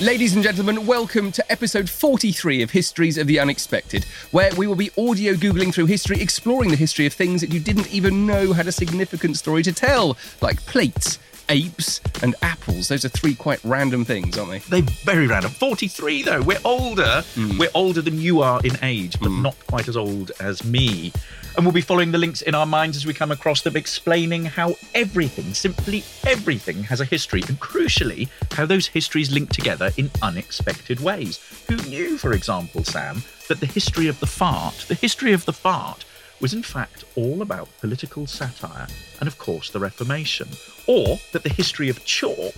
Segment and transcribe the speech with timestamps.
[0.00, 4.76] Ladies and gentlemen, welcome to episode 43 of Histories of the Unexpected, where we will
[4.76, 8.52] be audio Googling through history, exploring the history of things that you didn't even know
[8.52, 11.18] had a significant story to tell, like plates,
[11.48, 12.88] apes, and apples.
[12.88, 14.58] Those are three quite random things, aren't they?
[14.58, 15.50] They're very random.
[15.50, 16.42] 43 though.
[16.42, 17.22] We're older.
[17.34, 17.58] Hmm.
[17.58, 19.42] We're older than you are in age, but hmm.
[19.42, 21.12] not quite as old as me.
[21.56, 24.44] And we'll be following the links in our minds as we come across them, explaining
[24.44, 30.08] how everything, simply everything, has a history, and crucially, how those histories link together in
[30.22, 31.40] unexpected ways.
[31.68, 35.52] Who knew, for example, Sam, that the history of the fart, the history of the
[35.52, 36.04] fart,
[36.40, 38.86] was in fact all about political satire
[39.20, 40.48] and, of course, the Reformation?
[40.86, 42.54] Or that the history of chalk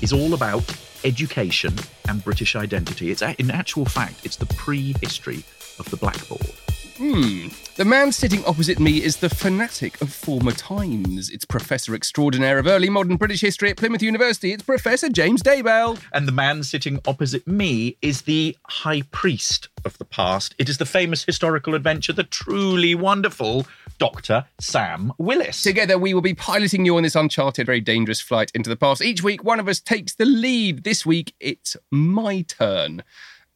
[0.00, 0.64] is all about
[1.04, 1.74] education
[2.08, 3.10] and British identity.
[3.10, 5.44] It's in actual fact, it's the prehistory
[5.78, 6.54] of the blackboard.
[6.98, 7.46] Hmm.
[7.76, 11.30] The man sitting opposite me is the fanatic of former times.
[11.30, 14.52] It's Professor Extraordinaire of Early Modern British History at Plymouth University.
[14.52, 16.02] It's Professor James Daybell.
[16.12, 20.56] And the man sitting opposite me is the high priest of the past.
[20.58, 23.64] It is the famous historical adventure, the truly wonderful
[23.98, 24.46] Dr.
[24.58, 25.62] Sam Willis.
[25.62, 29.02] Together, we will be piloting you on this uncharted, very dangerous flight into the past.
[29.02, 30.82] Each week, one of us takes the lead.
[30.82, 33.04] This week, it's my turn.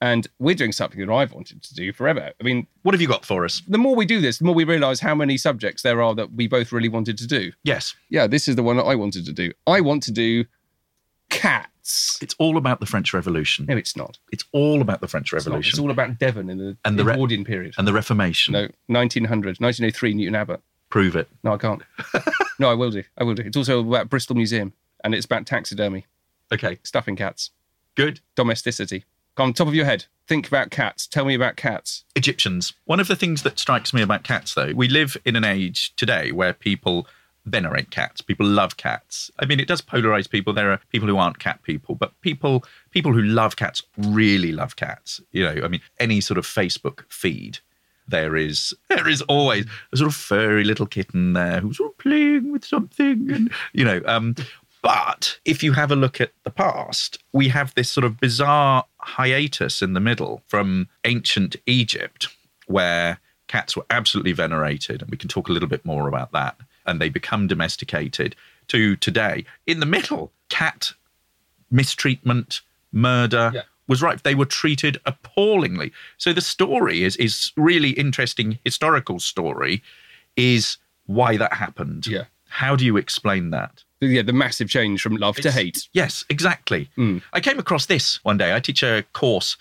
[0.03, 2.33] And we're doing something that I've wanted to do forever.
[2.41, 3.63] I mean, What have you got for us?
[3.69, 6.33] the more we do this, the more we realise how many subjects there are that
[6.33, 7.53] we both really wanted to do.
[7.63, 9.53] Yes, Yeah, this is the one that I wanted to do.
[9.67, 10.45] I want to do
[11.31, 12.19] cats.
[12.21, 13.67] it's all about the French Revolution.
[13.69, 14.19] No, it's not.
[14.33, 17.12] It's all about the French Revolution It's all about Devon in the, And the re-
[17.15, 17.75] Edwardian period.
[17.79, 18.53] and the Reformation.
[18.53, 20.61] no, 1900, 1903, Newton Abbot.
[20.91, 21.29] Prove it.
[21.43, 21.83] No, I can't.
[22.59, 23.03] no, I will do.
[23.17, 23.43] I will do.
[23.45, 24.73] It's also about Bristol Museum,
[25.05, 26.07] and it's about taxidermy,
[26.53, 27.51] Okay, stuffing cats,
[27.95, 28.21] good.
[28.37, 29.05] domesticity.
[29.38, 30.04] On top of your head.
[30.28, 31.06] Think about cats.
[31.06, 32.04] Tell me about cats.
[32.15, 32.75] Egyptians.
[32.84, 35.94] One of the things that strikes me about cats, though, we live in an age
[35.97, 37.06] today where people
[37.44, 38.20] venerate cats.
[38.20, 39.31] People love cats.
[39.38, 40.53] I mean, it does polarize people.
[40.53, 44.76] There are people who aren't cat people, but people people who love cats really love
[44.76, 45.20] cats.
[45.32, 47.59] You know, I mean, any sort of Facebook feed.
[48.06, 51.99] There is there is always a sort of furry little kitten there who's sort of
[51.99, 54.00] playing with something, and you know.
[54.06, 54.34] Um,
[54.82, 58.84] but if you have a look at the past, we have this sort of bizarre
[58.98, 62.28] hiatus in the middle from ancient Egypt,
[62.66, 66.56] where cats were absolutely venerated, and we can talk a little bit more about that,
[66.87, 68.34] and they become domesticated,
[68.69, 69.44] to today.
[69.66, 70.93] In the middle, cat
[71.70, 72.60] mistreatment,
[72.93, 73.62] murder Yeah.
[73.88, 74.22] was right.
[74.22, 75.93] They were treated appallingly.
[76.19, 79.82] So the story is is really interesting historical story
[80.37, 82.06] is why that happened.
[82.06, 82.25] Yeah.
[82.49, 83.84] How do you explain that?
[84.07, 85.89] Yeah, the massive change from love to hate.
[85.93, 86.91] Yes, exactly.
[86.97, 87.19] Hmm.
[87.33, 88.55] I came across this one day.
[88.55, 89.57] I teach a course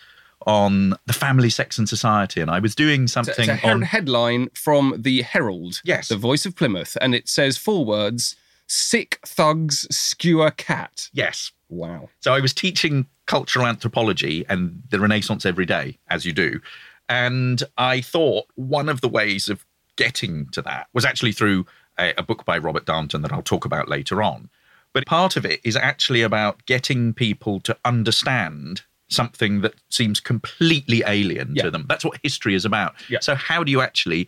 [0.47, 3.69] on the family, sex, and society, and I was doing It's something a, it's a
[3.69, 3.81] on.
[3.83, 6.07] headline from the Herald, Yes.
[6.07, 8.35] the voice of Plymouth, and it says four words:
[8.67, 11.51] "Sick thugs skewer cat." Yes.
[11.69, 12.09] Wow.
[12.21, 16.59] So I was teaching cultural anthropology and the Renaissance every day, as you do.
[17.07, 19.65] And I thought one of the ways of
[19.95, 21.65] getting to that was actually through
[22.01, 24.49] a, a book by Robert Darnton that I'll talk about later on.
[24.93, 31.03] But part of it is actually about getting people to understand something that seems completely
[31.05, 31.63] alien Yeah.
[31.63, 31.85] to them.
[31.87, 32.95] That's what history is about.
[33.09, 33.19] Yeah.
[33.21, 34.27] So, how do you actually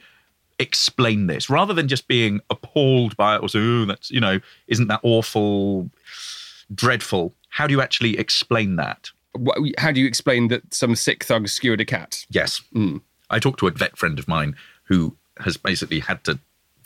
[0.59, 4.39] explain this rather than just being appalled by it or say, oh, that's, you know,
[4.67, 5.89] isn't that awful,
[6.73, 7.33] dreadful?
[7.49, 9.09] How do you actually explain that?
[9.77, 12.25] How do you explain that some sick thug skewered a cat?
[12.29, 12.61] Yes.
[12.71, 12.97] Hmm.
[13.29, 16.39] I talked to a vet friend of mine who has basically had to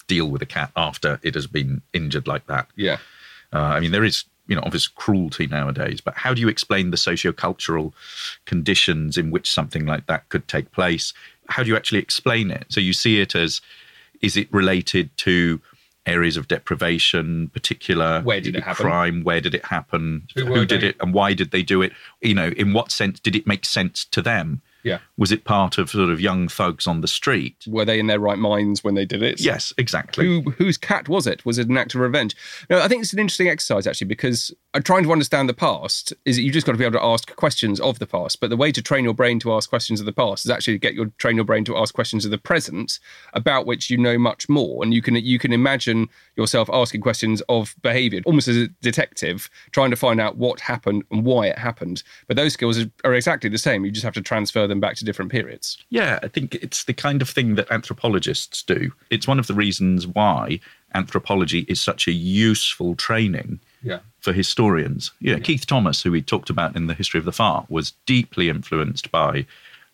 [0.07, 2.67] deal with a cat after it has been injured like that.
[2.75, 2.97] Yeah.
[3.53, 6.91] Uh, I mean, there is you know, obvious cruelty nowadays, but how do you explain
[6.91, 7.93] the socio-cultural
[8.45, 11.13] conditions in which something like that could take place?
[11.49, 12.65] How do you actually explain it?
[12.69, 13.61] So you see it as
[14.21, 15.61] is it related to
[16.05, 18.85] areas of deprivation, particular Where did it happen?
[18.85, 20.87] crime, where did it happen, Who who, did they?
[20.87, 21.91] it, and why did they do it?
[22.21, 24.61] You know, in what sense did it make sense to them?
[24.83, 24.99] Yeah.
[25.17, 27.65] Was it part of sort of young thugs on the street?
[27.67, 29.41] Were they in their right minds when they did it?
[29.41, 30.25] Yes, exactly.
[30.25, 31.45] Who whose cat was it?
[31.45, 32.35] Was it an act of revenge?
[32.69, 34.53] No, I think it's an interesting exercise actually because
[34.83, 37.35] trying to understand the past is that you just got to be able to ask
[37.35, 38.39] questions of the past.
[38.39, 40.75] But the way to train your brain to ask questions of the past is actually
[40.75, 42.99] to get your train your brain to ask questions of the present
[43.33, 47.41] about which you know much more, and you can you can imagine yourself asking questions
[47.49, 51.57] of behaviour almost as a detective trying to find out what happened and why it
[51.57, 52.03] happened.
[52.27, 53.83] But those skills are- are exactly the same.
[53.83, 55.77] You just have to transfer them back to different periods.
[55.89, 58.91] Yeah, I think it's the kind of thing that anthropologists do.
[59.09, 60.59] It's one of the reasons why
[60.95, 63.99] anthropology is such a useful training Yeah.
[64.19, 65.11] for historians.
[65.19, 67.93] You know, Keith Thomas, who we talked about in the history of the far, was
[68.05, 69.45] deeply influenced by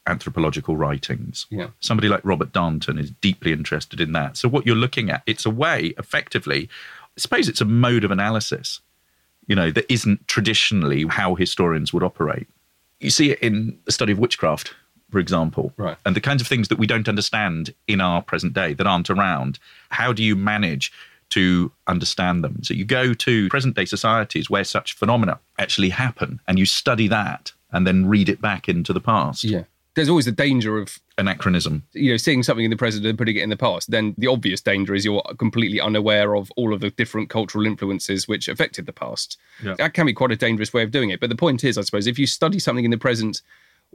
[0.08, 1.46] anthropological writings.
[1.50, 1.68] Yeah.
[1.80, 4.38] Somebody like Robert Darnton is deeply interested in that.
[4.38, 6.70] So what you're looking at, it's a way, effectively,
[7.16, 8.82] I suppose it's a mode of analysis,
[9.48, 12.48] you know, that isn't traditionally how historians would operate.
[13.04, 14.74] You see it in the study of witchcraft,
[15.12, 15.98] for example, Right.
[16.06, 19.10] and the kinds of things that we don't understand in our present day that aren't
[19.10, 19.60] around.
[19.90, 20.92] How do you manage
[21.32, 22.64] to understand them?
[22.64, 27.08] So you go to present day societies where such phenomena actually happen and you study
[27.10, 29.44] that and then read it back into the past.
[29.44, 29.64] Yeah.
[29.96, 31.84] There's always the danger of Anachronism.
[31.94, 34.28] you know, seeing something in the present and putting it in the past, then the
[34.28, 38.86] obvious danger is you're completely unaware of all of the different cultural influences which affected
[38.86, 39.38] the past.
[39.64, 39.76] Yeah.
[39.78, 41.20] That can be quite a dangerous way of doing it.
[41.20, 43.42] But the point is, I suppose, if you study something in the present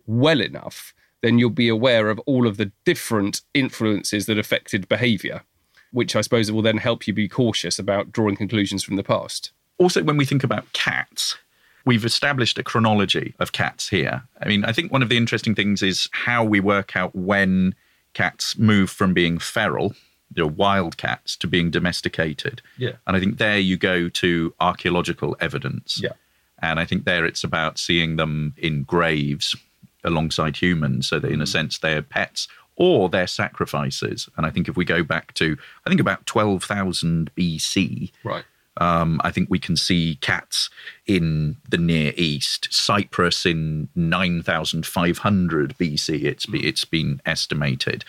[0.06, 5.43] well enough, then you'll be aware of all of the different influences that affected behavior,
[5.91, 9.50] which I suppose will then help you be cautious about drawing conclusions from the past.
[9.79, 11.37] also when we think about cats
[11.85, 15.55] we've established a chronology of cats here i mean i think one of the interesting
[15.55, 17.75] things is how we work out when
[18.15, 19.95] cats move from being feral
[20.35, 22.93] you know, wild cats to being domesticated Yeah.
[23.07, 26.13] and i think there you go to archaeological evidence Yeah.
[26.61, 29.57] and i think there it's about seeing them in graves
[30.05, 31.51] alongside humans so that in a mm-hmm.
[31.51, 35.91] sense they're pets or they're sacrifices and i think if we go back to i
[35.91, 38.45] think about 12000 bc Right.
[38.81, 40.71] Um, I think we can see cats
[41.07, 42.69] in the Near East.
[42.71, 48.05] Cyprus in 9,500 BC, it's, be, it's been estimated.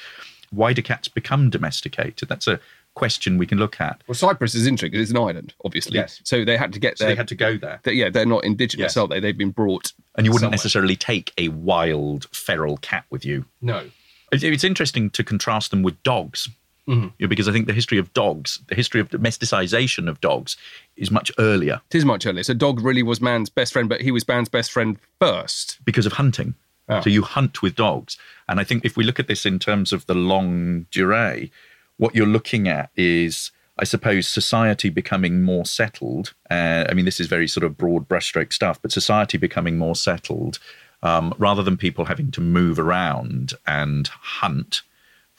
[0.52, 2.28] Why do cats become domesticated?
[2.30, 2.60] That's a
[2.96, 4.02] question we can look at.
[4.08, 5.96] Well, Cyprus is interesting it's an island, obviously.
[5.96, 6.22] Yes.
[6.24, 7.14] So they had to get So there.
[7.14, 7.80] they had to go there.
[7.84, 8.98] They- yeah, they're not indigenous, Yes.
[8.98, 9.20] are they?
[9.20, 9.94] They've been brought.
[10.16, 10.52] And you wouldn't somewhere.
[10.56, 13.46] necessarily take a wild feral cat with you.
[13.62, 13.90] No.
[14.32, 16.50] It's interesting to contrast them with dogs.
[16.90, 20.58] You know, because I think the history of dogs, the history of domesticization of dogs,
[20.96, 22.44] is much earlier It is much earlier.
[22.44, 25.80] So dog really was man's best friend, but he was man's best friend first.
[25.86, 26.56] because of hunting.
[26.88, 27.02] Ah.
[27.02, 28.18] So you hunt with dogs.
[28.48, 31.52] And I think if we look at this in terms of the longue durée,
[31.98, 36.34] what you're looking at is, I suppose, society becoming more settled.
[36.50, 39.96] Uh, I mean, this is very sort of broad brushstroke stuff, but society becoming more
[39.96, 40.58] settled
[41.04, 44.82] um, rather than people having to move around and hunt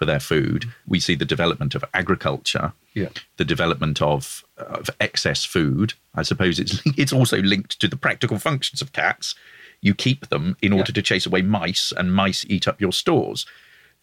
[0.00, 0.64] for their food.
[0.86, 3.10] We see the development of agriculture Yeah.
[3.36, 5.92] the development of, of excess food.
[6.14, 9.34] I suppose it's it's also linked to the practical functions of cats.
[9.82, 13.44] You keep them in order to chase away mice, and mice eat up your stores.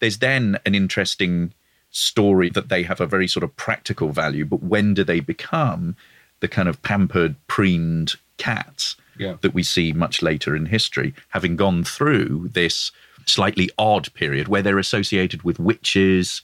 [0.00, 1.52] There's then an interesting
[1.90, 5.96] story that they have a very sort of practical value, but when do they become
[6.38, 9.34] the kind of pampered, preened cats Yeah.
[9.40, 12.92] that we see much later in history, having gone through this
[13.28, 16.42] slightly odd period where they're associated with witches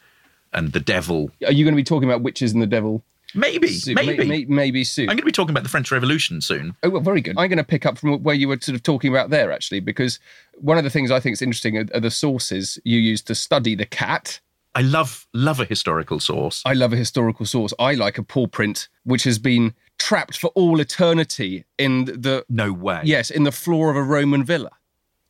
[0.53, 3.03] and the devil Are you going to be talking about witches and the devil?
[3.35, 3.95] Maybe, soon?
[3.95, 4.19] maybe.
[4.19, 5.09] May- may- maybe soon.
[5.09, 6.77] I'm going to be talking about the French Revolution soon.
[6.85, 7.37] Oh, well, very good.
[7.37, 9.81] I'm going to pick up from where you were sort of talking about there, actually,
[9.81, 10.21] because
[10.59, 13.35] one of the things I think is interesting are, are the sources you use to
[13.35, 14.39] study the cat.
[14.77, 16.63] I love love a historical source.
[16.65, 17.75] I love a historical source.
[17.79, 22.73] I like a paw print which has been trapped for all eternity in the no
[22.73, 23.01] way.
[23.05, 24.71] yes in the floor of a Roman villa.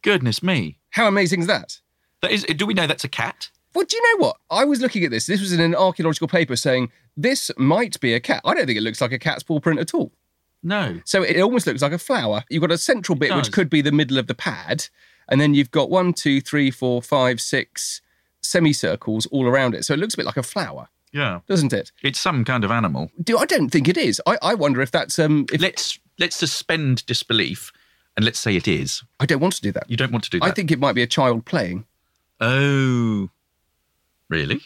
[0.02, 0.78] Goodness me.
[0.94, 1.80] How amazing is that?
[2.22, 2.44] That is.
[2.44, 3.50] Do we know that's a cat?
[3.74, 4.36] Well, do you know what?
[4.50, 5.26] I was looking at this.
[5.26, 8.40] This was in an archaeological paper saying this might be a cat.
[8.44, 10.12] I don't think it looks like a cat's paw print at all.
[10.62, 11.00] No.
[11.04, 12.44] So it almost looks like a flower.
[12.48, 14.86] You've got a central bit which could be the middle of the pad,
[15.28, 18.00] and then you've got one, two, three, four, five, six
[18.40, 19.84] semicircles all around it.
[19.84, 21.40] So it looks a bit like a flower, Yeah.
[21.48, 21.90] doesn't it?
[22.02, 23.10] It's some kind of animal.
[23.22, 24.22] Do I don't think it is.
[24.26, 25.46] I, I wonder if that's um.
[25.52, 27.72] If Let's let's suspend disbelief
[28.16, 29.02] and let's say it is.
[29.20, 29.90] I don't want to do that.
[29.90, 30.46] You don't want to do that.
[30.46, 31.86] I think it might be a child playing.
[32.40, 33.30] Oh.
[34.28, 34.62] Really?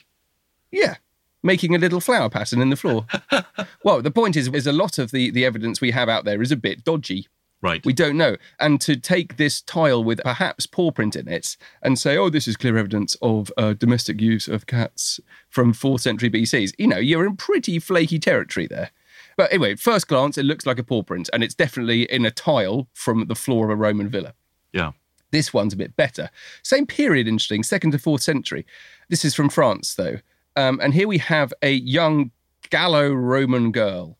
[0.70, 0.96] Yeah,
[1.42, 3.06] making a little flower pattern in the floor.
[3.84, 6.42] well, the point is, is a lot of the, the evidence we have out there
[6.42, 7.28] is a bit dodgy.
[7.60, 7.84] Right.
[7.84, 8.36] We don't know.
[8.60, 12.46] And to take this tile with perhaps paw print in it and say, oh, this
[12.46, 16.98] is clear evidence of uh, domestic use of cats from 4th century BCs, you know,
[16.98, 18.90] you're in pretty flaky territory there.
[19.38, 22.30] But anyway, first glance, it looks like a paw print, and it's definitely in a
[22.30, 24.34] tile from the floor of a Roman villa.
[24.72, 24.92] yeah.
[25.30, 26.30] This one's a bit better.
[26.62, 28.64] Same period, interesting, second to fourth century.
[29.10, 30.16] This is from France, though.
[30.56, 32.30] Um, and here we have a young
[32.70, 34.16] Gallo Roman girl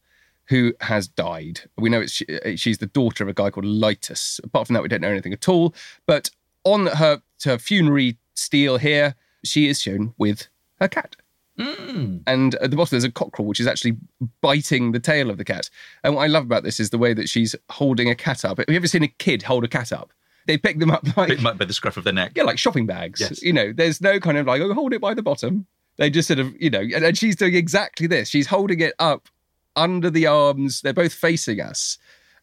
[0.48, 1.62] who has died.
[1.78, 4.38] We know it's, she, uh, she's the daughter of a guy called Litus.
[4.44, 5.75] Apart from that, we don't know anything at all.
[6.06, 6.30] But
[6.64, 10.48] on her, her funerary stele here, she is shown with
[10.78, 11.16] her cat.
[11.59, 12.23] Mm.
[12.27, 13.97] And at the bottom, there's a cockerel, which is actually
[14.41, 15.69] biting the tail of the cat.
[16.05, 18.59] And what I love about this is the way that she's holding a cat up.
[18.59, 20.12] Have you ever seen a kid hold a cat up?
[20.47, 22.33] They pick them up like be the scruff of the neck.
[22.35, 23.21] yeah, like shopping bags.
[23.21, 23.43] Yes.
[23.43, 25.67] You know, there's no kind of like, oh, hold it by the bottom.
[25.97, 28.29] They just sort of, you know, and, and she's doing exactly this.
[28.29, 29.29] She's holding it up
[29.77, 30.81] under the arms.
[30.81, 31.99] They're both facing us.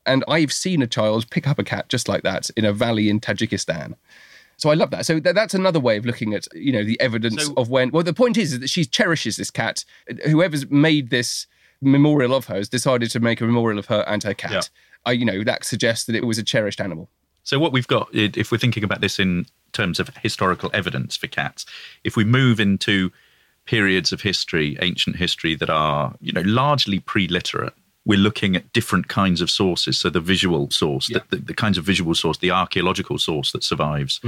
[0.06, 3.10] And I've seen a child pick up a cat just like that in a valley
[3.10, 3.96] in Tajikistan.
[4.58, 5.06] So I love that.
[5.06, 7.92] So th- that's another way of looking at, you know, the evidence So- of when.
[7.92, 9.84] Well, the point is, is that she cherishes this cat.
[10.26, 11.48] Whoever's made this
[11.82, 14.52] memorial of her has decided to make a memorial of her and her cat.
[14.52, 14.62] Yeah.
[15.06, 17.10] I, you know, that suggests that it was a cherished animal.
[17.44, 21.28] So what we've got, if we're thinking about this in terms of historical evidence for
[21.28, 21.66] cats,
[22.04, 23.12] if we move into
[23.66, 27.74] periods of history, ancient history that are, you know, largely pre-literate,
[28.06, 29.98] we're looking at different kinds of sources.
[30.00, 33.64] So the visual source, the, the, the kinds of visual source, the archaeological source that
[33.64, 34.22] survives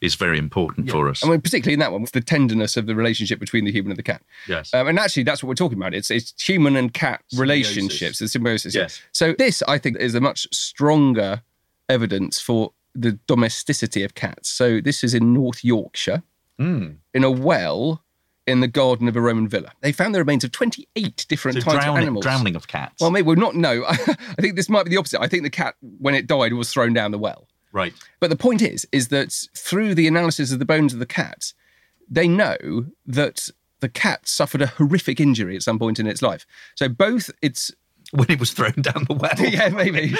[0.00, 1.24] is very important for us.
[1.24, 3.92] I mean, particularly in that one, with the tenderness of the relationship between the human
[3.92, 4.22] and the cat.
[4.48, 4.74] Yes.
[4.74, 5.94] Um, and actually, that's what we're talking about.
[5.94, 8.74] It's it's human and cat relationships, the symbiosis.
[8.74, 9.00] Yes.
[9.12, 11.42] So this, I think, is a much stronger
[11.88, 14.48] evidence for the domesticity of cats.
[14.48, 16.22] So this is in North Yorkshire,
[16.58, 16.88] Hmm.
[17.14, 18.02] in a well
[18.46, 19.72] in the garden of a Roman villa.
[19.80, 22.24] They found the remains of 28 different So types of animals.
[22.24, 23.00] drowning of cats.
[23.00, 23.54] Well, maybe we're not.
[23.54, 23.94] No, I
[24.40, 25.20] think this might be the opposite.
[25.20, 27.46] I think the cat, when it died, was thrown down the well.
[27.72, 27.92] right.
[28.20, 31.52] But the point is, is that through the analysis of the bones of the cat,
[32.10, 33.48] they know that
[33.80, 36.44] the cat suffered a horrific injury at some point in its life.
[36.76, 37.70] So both its
[38.12, 39.32] When it was thrown down the well.
[39.38, 40.14] yeah, maybe,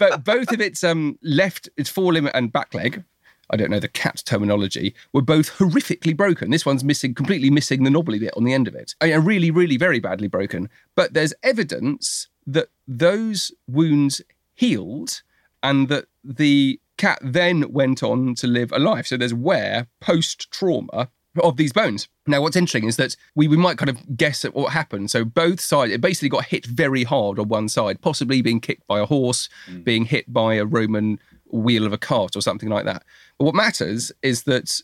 [0.00, 3.04] but both of its um left, its forelimb and back leg.
[3.50, 6.50] I don't know the cat terminology, were both horrifically broken.
[6.50, 8.94] This one's missing, completely missing the knobbly bit on the end of it.
[9.00, 10.68] I mean, really, really very badly broken.
[10.94, 14.20] But there's evidence that those wounds
[14.54, 15.22] healed
[15.62, 19.06] and that the cat then went on to live a life.
[19.06, 21.08] So there's wear post trauma
[21.42, 22.08] of these bones.
[22.26, 25.10] Now, what's interesting is that we, we might kind of guess at what happened.
[25.10, 28.86] So both sides, it basically got hit very hard on one side, possibly being kicked
[28.86, 29.82] by a horse, mm.
[29.82, 31.18] being hit by a Roman
[31.58, 33.04] wheel of a cart or something like that.
[33.38, 34.80] But what matters is that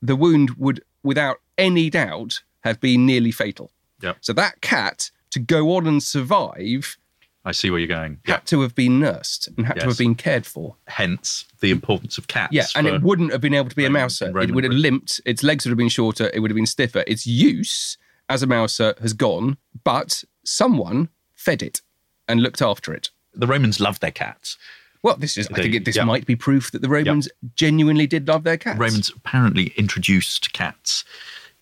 [0.00, 3.70] the wound would, without any doubt, have been nearly fatal.
[4.02, 4.18] Yep.
[4.20, 6.96] So that cat, to go on and survive,
[7.44, 8.18] I see where you're going.
[8.24, 10.76] had to have been nursed and had to have been cared for.
[10.86, 12.52] Hence the importance of cats.
[12.52, 14.26] Yeah, and it wouldn't have been able to be a mouser.
[14.26, 15.20] Roman it would have limped.
[15.24, 16.30] Its legs would have been shorter.
[16.32, 17.02] It would have been stiffer.
[17.06, 21.80] Its use as a mouser has gone, but someone fed it
[22.28, 23.10] and looked after it.
[23.34, 24.56] the Romans loved their cats.
[25.02, 25.48] Well, this is.
[25.52, 26.04] I think it, this yeah.
[26.04, 28.78] might be proof that the Romans genuinely did love their cats.
[28.78, 31.04] Romans apparently introduced cats,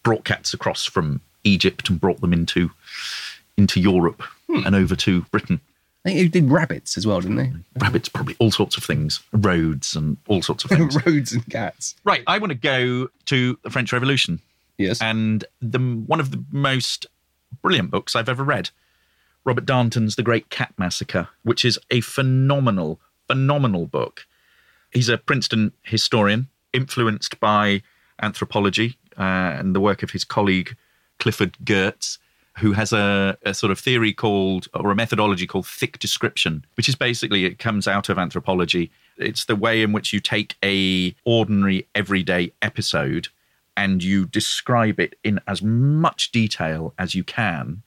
[0.02, 2.70] brought cats across from Egypt and brought them into
[3.56, 4.66] into Europe Hmm.
[4.66, 5.60] and over to Britain.
[6.04, 7.52] They did rabbits as well, didn't they?
[7.78, 10.96] Rabbits, probably all sorts of things, roads and all sorts of things.
[11.06, 11.94] Roads and cats.
[12.04, 14.40] right, I want to go to the French Revolution
[14.78, 15.00] Yes.
[15.02, 17.04] and the one of the most
[17.62, 18.70] brilliant books I've ever read,
[19.44, 22.98] Robert Darnton's The Great Cat Massacre, which is a phenomenal,
[23.30, 24.26] phenomenal book.
[24.90, 27.82] He's a Princeton historian, influenced by
[28.20, 30.76] anthropology uh, and the work of his colleague
[31.20, 32.18] Clifford Geertz,
[32.58, 36.88] who has a, a sort of theory called, or a methodology called thick description, which
[36.88, 38.90] is basically it comes out of anthropology.
[39.16, 43.28] It's the way in which you take a ordinary everyday episode
[43.76, 47.84] and you describe it in as much detail as you can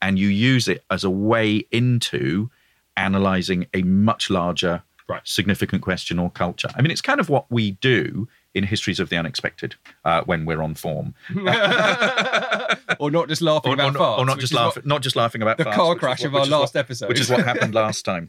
[0.00, 2.50] and you use it as a way into
[2.96, 4.82] analyzing a much larger
[5.24, 9.10] significant question or culture i mean it's kind of what we do in histories of
[9.10, 9.74] the unexpected
[10.06, 11.14] uh, when we're on form
[12.98, 14.18] or not just laughing or, about or, farts.
[14.18, 16.42] or not just laughing not just laughing about the farts, car crash what- of our
[16.44, 17.08] is what- last episode.
[17.10, 18.26] which is what happened last time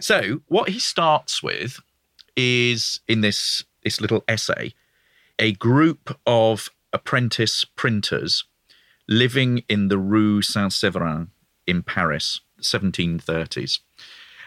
[0.00, 1.80] so what he starts with
[2.36, 4.74] is in this this little essay
[5.38, 8.44] a group of apprentice printers
[9.08, 11.30] living in the Rue Saint Severin
[11.66, 13.80] in Paris, 1730s.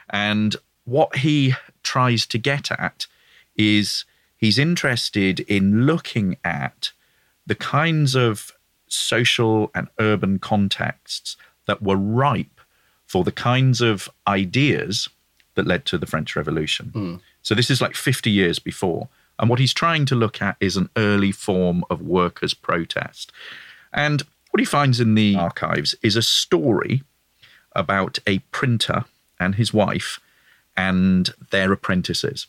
[0.10, 3.08] And what he tries to get at
[3.56, 4.06] is
[4.38, 6.92] he's interested in looking at
[7.46, 8.52] the kinds of
[8.88, 11.38] social and urban contexts
[11.68, 12.60] that were ripe
[13.06, 15.10] for the kinds of ideas
[15.56, 16.90] that led to the French Revolution.
[16.90, 17.16] Hmm.
[17.42, 19.10] So this is like 50 years before.
[19.38, 23.32] And what he's trying to look at is an early form of workers' protest.
[23.94, 27.04] And what he finds in the archives is a story
[27.74, 29.06] about a printer
[29.40, 30.20] and his wife
[30.76, 32.48] and their apprentices.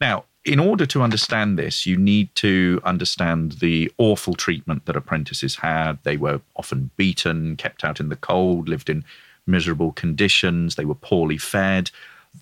[0.00, 5.56] Now, in order to understand this, you need to understand the awful treatment that apprentices
[5.56, 5.98] had.
[6.04, 9.04] They were often beaten, kept out in the cold, lived in
[9.46, 11.90] miserable conditions, they were poorly fed.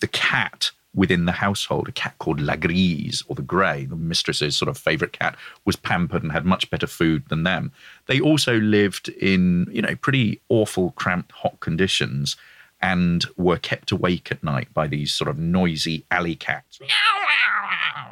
[0.01, 4.57] The cat within the household, a cat called La Grise or the Grey, the mistress's
[4.57, 7.73] sort of favorite cat, was pampered and had much better food than them.
[8.07, 12.37] They also lived in, you know, pretty awful, cramped, hot conditions
[12.85, 16.79] and were kept awake at night by these sort of noisy alley cats.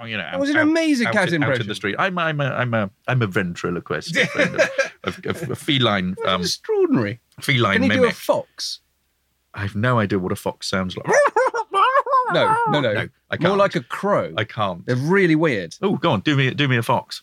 [0.05, 1.95] You know, That was an amazing out, cat out, out in the street.
[1.99, 4.71] I'm, I'm, a, I'm, a, I'm a ventriloquist, a, friend of-
[5.25, 7.21] a, a, a feline, um, extraordinary.
[7.41, 8.81] feline Can you do a fox?
[9.55, 11.07] I have no idea what a fox sounds like.
[12.33, 12.93] No, no, no.
[12.95, 13.01] No,
[13.31, 13.59] I More can't.
[13.59, 14.33] like a crow.
[14.39, 14.87] I can't.
[14.87, 15.75] They're really weird.
[15.83, 17.23] Oh, go on, do me do me a fox.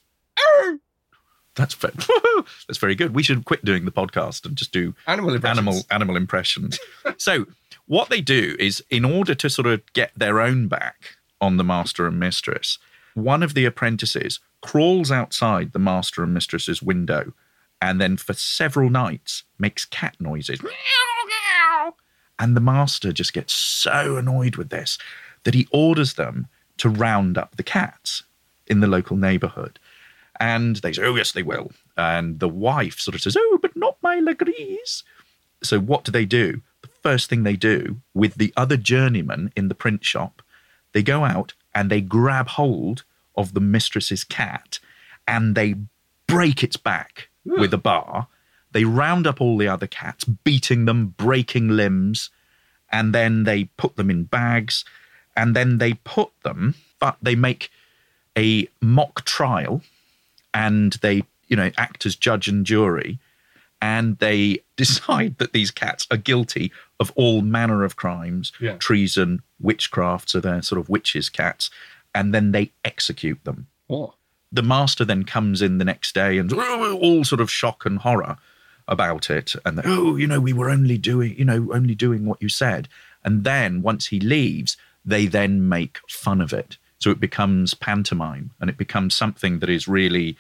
[1.59, 1.93] That's very,
[2.67, 3.13] that's very good.
[3.13, 5.57] We should quit doing the podcast and just do Animal impressions.
[5.59, 6.79] animal animal impressions.
[7.17, 7.45] so,
[7.85, 11.63] what they do is, in order to sort of get their own back on the
[11.63, 12.77] master and mistress,
[13.13, 17.33] one of the apprentices crawls outside the master and mistress's window,
[17.81, 20.59] and then for several nights makes cat noises.
[22.39, 24.97] And the master just gets so annoyed with this
[25.43, 26.47] that he orders them
[26.77, 28.23] to round up the cats
[28.67, 29.77] in the local neighborhood.
[30.39, 31.71] And they say, Oh, yes, they will.
[31.97, 35.03] And the wife sort of says, Oh, but not my La Grise.
[35.61, 36.61] So, what do they do?
[36.81, 40.41] The first thing they do with the other journeyman in the print shop,
[40.93, 43.03] they go out and they grab hold
[43.35, 44.79] of the mistress's cat
[45.27, 45.75] and they
[46.27, 48.27] break its back with a bar.
[48.71, 52.29] They round up all the other cats, beating them, breaking limbs,
[52.91, 54.85] and then they put them in bags,
[55.35, 57.71] and then they put them, but they make
[58.37, 59.81] a mock trial,
[60.53, 63.19] and they, you know, act as judge and jury,
[63.81, 68.77] and they decide that these cats are guilty of all manner of crimes, Yeah.
[68.77, 71.69] treason, witchcraft, so they're sort of witches' cats,
[72.15, 74.13] and then they execute them What?
[74.51, 78.35] the master then comes in the next day and all sort of shock and horror
[78.87, 82.41] about it and oh you know we were only doing you know only doing what
[82.41, 82.87] you said
[83.23, 88.51] and then once he leaves they then make fun of it so it becomes pantomime
[88.59, 90.37] and it becomes something that is really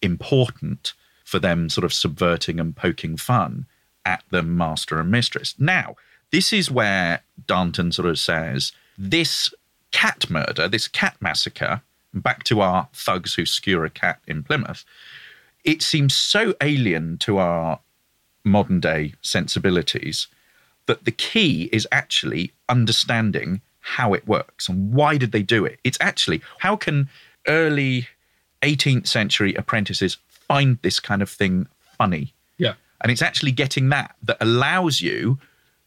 [0.00, 0.92] important
[1.24, 3.66] for them sort of subverting and poking fun
[4.04, 5.54] at the master and mistress.
[5.58, 5.96] Now
[6.30, 9.52] this is where Darnton sort of says this
[9.90, 11.82] cat murder, this cat massacre,
[12.14, 14.84] back to our thugs who skewer a cat in Plymouth,
[15.64, 17.80] it seems so alien to our
[18.44, 20.26] modern day sensibilities
[20.86, 25.78] that the key is actually understanding how it works and why did they do it.
[25.84, 27.08] It's actually how can
[27.46, 28.08] early
[28.62, 31.66] 18th century apprentices find this kind of thing
[31.98, 32.32] funny?
[32.58, 32.74] Yeah.
[33.00, 35.38] And it's actually getting that that allows you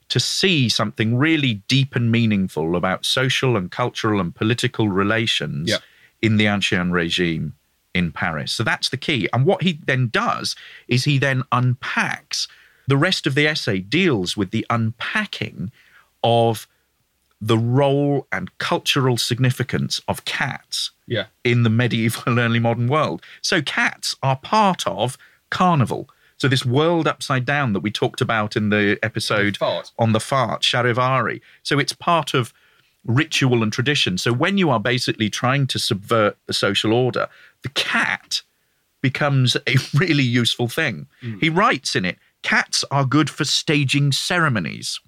[0.09, 5.77] to see something really deep and meaningful about social and cultural and political relations Yeah.
[6.21, 7.53] in the Ancien regime
[7.93, 8.51] in Paris.
[8.51, 9.29] So that's the key.
[9.31, 10.55] And what he then does
[10.89, 12.47] is he then unpacks
[12.87, 15.71] the rest of the essay deals with the unpacking
[16.23, 16.67] of
[17.41, 21.25] the role and cultural significance of cats Yeah.
[21.43, 23.21] in the medieval early modern world.
[23.41, 25.17] So cats are part of
[25.49, 26.09] carnival.
[26.37, 30.19] So this world upside down that we talked about in the episode The on the
[30.19, 31.41] fart, Charivari.
[31.63, 32.53] So it's part of
[33.05, 34.17] ritual and tradition.
[34.17, 37.27] So when you are basically trying to subvert the social order,
[37.61, 38.41] the cat
[39.01, 41.07] becomes a really useful thing.
[41.21, 41.39] Mm.
[41.41, 44.99] He writes in it, cats are good for staging ceremonies.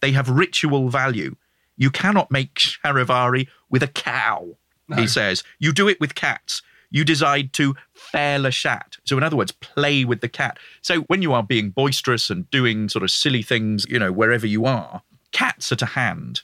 [0.00, 1.36] They have ritual value.
[1.80, 4.56] You cannot make charivari with a cow,
[4.96, 5.42] he says.
[5.58, 6.62] You do it with cats.
[6.90, 8.98] You decide to faire le chat.
[9.04, 10.58] So, in other words, play with the cat.
[10.82, 14.46] So, when you are being boisterous and doing sort of silly things, you know, wherever
[14.46, 16.42] you are, cats are to hand.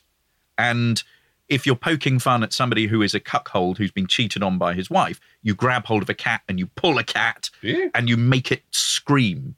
[0.57, 1.03] And
[1.49, 4.72] if you're poking fun at somebody who is a cuckold who's been cheated on by
[4.75, 7.88] his wife, you grab hold of a cat and you pull a cat Yeah.
[7.94, 9.57] and you make it scream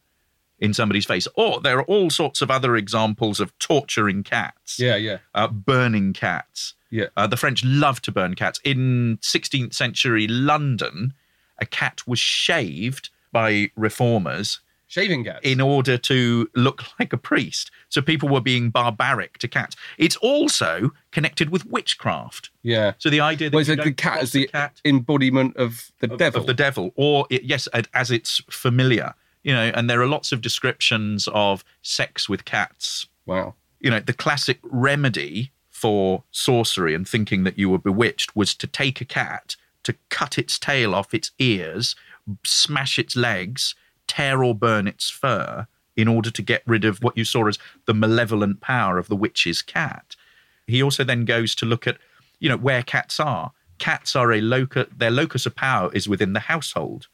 [0.61, 1.29] in somebody's face.
[1.35, 5.19] Or there are all sorts of other examples of torturing cats, Yeah, yeah.
[5.35, 6.75] uh, burning cats.
[6.91, 7.07] Yeah.
[7.17, 8.61] Uh, the French love to burn cats.
[8.65, 11.13] In 16th century London,
[11.59, 15.41] a cat was shaved by reformers Shaving cats.
[15.43, 17.71] in order to look like a priest.
[17.91, 19.77] So people were being barbaric to cats.
[19.99, 22.49] It's also connected with witchcraft.
[22.63, 22.93] yeah.
[22.99, 26.19] So the idea that Well, like the cat is the cat embodiment of the of,
[26.19, 26.41] devil.
[26.41, 30.33] of the devil, or it, yes, as it's familiar You know, and there are lots
[30.33, 33.07] of descriptions of sex with cats.
[33.27, 33.55] Wow.
[33.81, 38.67] You know, the classic remedy for sorcery and thinking that you were bewitched was to
[38.67, 41.95] take a cat, to cut its tail off its ears,
[42.45, 43.75] smash its legs,
[44.09, 47.59] tear or burn its fur in order to get rid of what you saw as
[47.87, 50.17] the malevolent power of the witch's cat.
[50.67, 51.99] He also then goes to look at,
[52.41, 53.53] you know, where cats are.
[53.79, 57.07] Cats are a locus, their locus of power is within the household,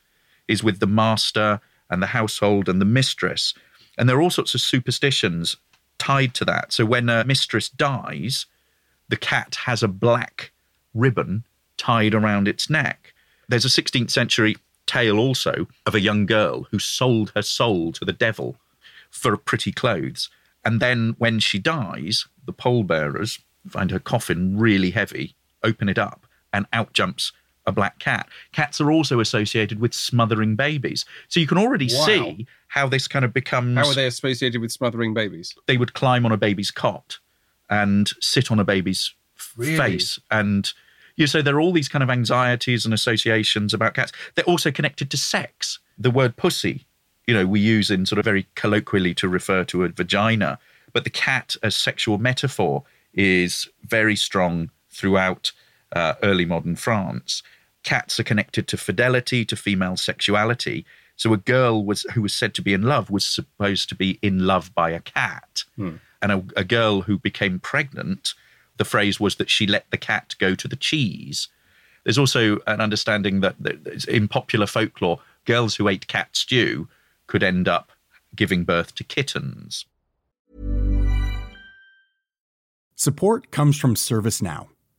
[0.48, 1.60] is with the master
[1.90, 3.54] and the household and the mistress.
[3.96, 5.56] And there are all sorts of superstitions
[5.98, 6.72] tied to that.
[6.72, 8.46] So when a mistress dies,
[9.08, 10.52] the cat has a black
[10.92, 11.44] ribbon
[11.76, 13.14] tied around its neck.
[13.48, 18.04] There's a 16th century tale also of a young girl who sold her soul to
[18.04, 18.56] the devil
[19.10, 20.28] for pretty clothes.
[20.64, 26.26] And then when she dies, the pallbearers find her coffin really heavy, open it up,
[26.52, 27.32] and out jumps
[27.66, 28.28] a black cat.
[28.52, 31.04] Cats are also associated with smothering babies.
[31.28, 32.06] So you can already Wow.
[32.06, 33.76] see how this kind of becomes.
[33.78, 35.54] How are they associated with smothering babies?
[35.66, 37.18] They would climb on a baby's cot
[37.70, 39.14] and sit on a baby's
[39.56, 39.76] Really?
[39.76, 40.18] face.
[40.30, 40.70] And
[41.16, 44.12] you so there are all these kind of anxieties and associations about cats.
[44.34, 45.78] They're also connected to sex.
[45.96, 46.86] The word pussy,
[47.26, 50.58] you know, we use in sort of very colloquially to refer to a vagina,
[50.92, 52.82] but the cat as sexual metaphor
[53.14, 55.52] is very strong throughout
[55.94, 57.42] uh, early modern France.
[57.82, 60.84] Cats are connected to fidelity, to female sexuality.
[61.16, 64.18] So a girl was who was said to be in love was supposed to be
[64.20, 65.64] in love by a cat,
[66.20, 68.34] and a, a girl who became pregnant,
[68.78, 71.48] the phrase was that she let the cat go to the cheese.
[72.02, 76.88] There's also an understanding that, that in popular folklore, girls who ate cat stew
[77.26, 77.92] could end up
[78.34, 79.86] giving birth to kittens.
[82.96, 84.68] Support comes from ServiceNow,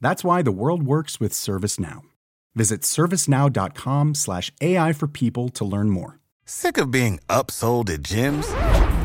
[0.00, 2.02] That's why the world works with ServiceNow.
[2.54, 6.20] Visit servicenow.com slash AI for people to learn more.
[6.46, 8.46] Sick of being upsold at gyms?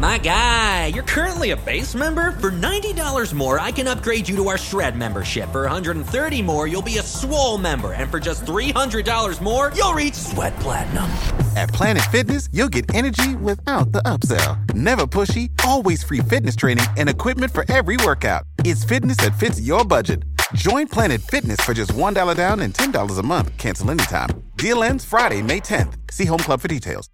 [0.01, 2.31] My guy, you're currently a base member.
[2.31, 5.49] For $90 more, I can upgrade you to our Shred membership.
[5.51, 7.93] For $130 more, you'll be a Swole member.
[7.93, 11.05] And for just $300 more, you'll reach Sweat Platinum.
[11.55, 14.73] At Planet Fitness, you'll get energy without the upsell.
[14.73, 18.43] Never pushy, always free fitness training and equipment for every workout.
[18.59, 20.23] It's fitness that fits your budget.
[20.53, 23.57] Join Planet Fitness for just $1 down and $10 a month.
[23.57, 24.29] Cancel anytime.
[24.57, 25.93] Deal ends Friday, May 10th.
[26.11, 27.09] See Home Club for details.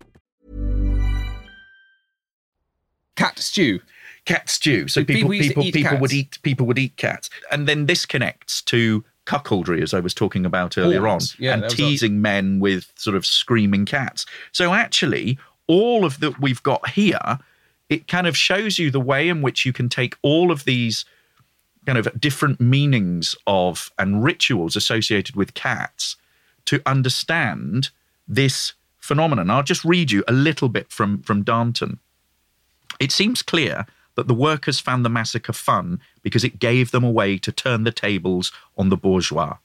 [3.16, 3.80] Cat stew.
[4.26, 4.88] cat stew.
[4.88, 8.06] So So people people people people would eat people would eat cats, and then this
[8.06, 11.34] connects to cuckoldry, as I was talking about earlier Horns.
[11.34, 14.26] on, Yeah, and that was teasing men with sort of screaming cats.
[14.52, 17.40] So actually, all of that we've got here,
[17.90, 21.06] it kind of shows you the way in which you can take all of these
[21.86, 26.16] kind of different meanings of and rituals associated with cats
[26.66, 27.90] to understand
[28.28, 29.50] this phenomenon.
[29.50, 32.00] I'll just read you a little bit from from Darnton.
[33.00, 37.12] It seems clear that the workers found the massacre fun because it gave them a
[37.12, 39.58] way to turn the tables on the bourgeois.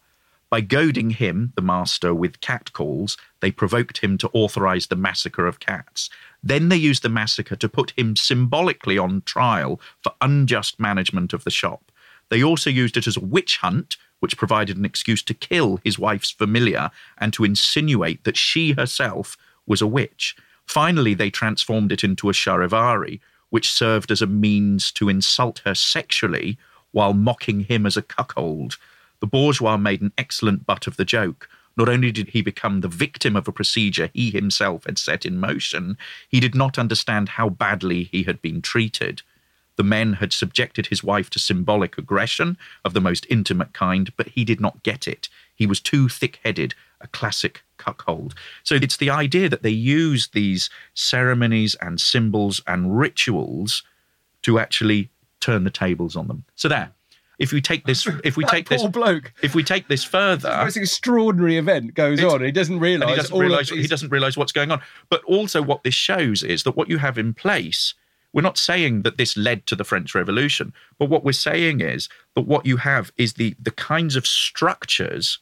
[0.51, 5.47] By goading him, the master, with cat calls, they provoked him to authorize the massacre
[5.47, 6.11] of cats.
[6.43, 11.45] Then they used the massacre to put him symbolically on trial for unjust management of
[11.45, 11.90] the shop.
[12.31, 15.99] They also used it as a witch hunt, which provided an excuse to kill his
[15.99, 20.37] wife's familiar and to insinuate that she herself was a witch.
[20.67, 25.75] Finally, they transformed it into a charivari, which served as a means to insult her
[25.75, 26.57] sexually
[26.93, 28.77] while mocking him as a cuckold.
[29.21, 31.49] The bourgeois made an excellent butt of the joke.
[31.77, 35.39] Not only did he become the victim of a procedure he himself had set in
[35.39, 35.97] motion,
[36.29, 39.23] he did not understand how badly he had been treated.
[39.81, 44.29] The men had subjected his wife to symbolic aggression of the most intimate kind, but
[44.29, 45.31] he did not get it.
[45.55, 48.35] He was too thick headed, a classic cuckold.
[48.63, 53.83] So it's the idea that they use these ceremonies and symbols and rituals
[54.43, 55.09] to actually
[55.41, 56.45] turn the tables on them.
[56.57, 56.91] So there.
[57.39, 59.33] If we take this, if we take this, bloke.
[59.43, 62.43] if we take this further, This extraordinary event goes on.
[62.45, 64.83] He doesn't realise he doesn't realize these- he doesn't realize what's going on.
[65.09, 67.95] But also, what this shows is that what you have in place.
[68.33, 72.09] We're not saying that this led to the French Revolution, but what we're saying is
[72.35, 75.39] that what you have is the the kinds of structures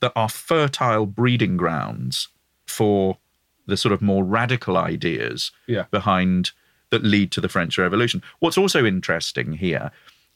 [0.00, 2.28] that are fertile breeding grounds
[2.66, 3.18] for
[3.66, 5.84] the sort of more radical ideas Yeah.
[5.90, 6.50] behind
[6.90, 8.22] that lead to the French Revolution.
[8.40, 9.90] What's also interesting here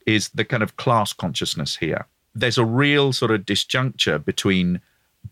[0.06, 2.06] is the kind of class consciousness here.
[2.34, 4.80] There's a real sort of disjuncture between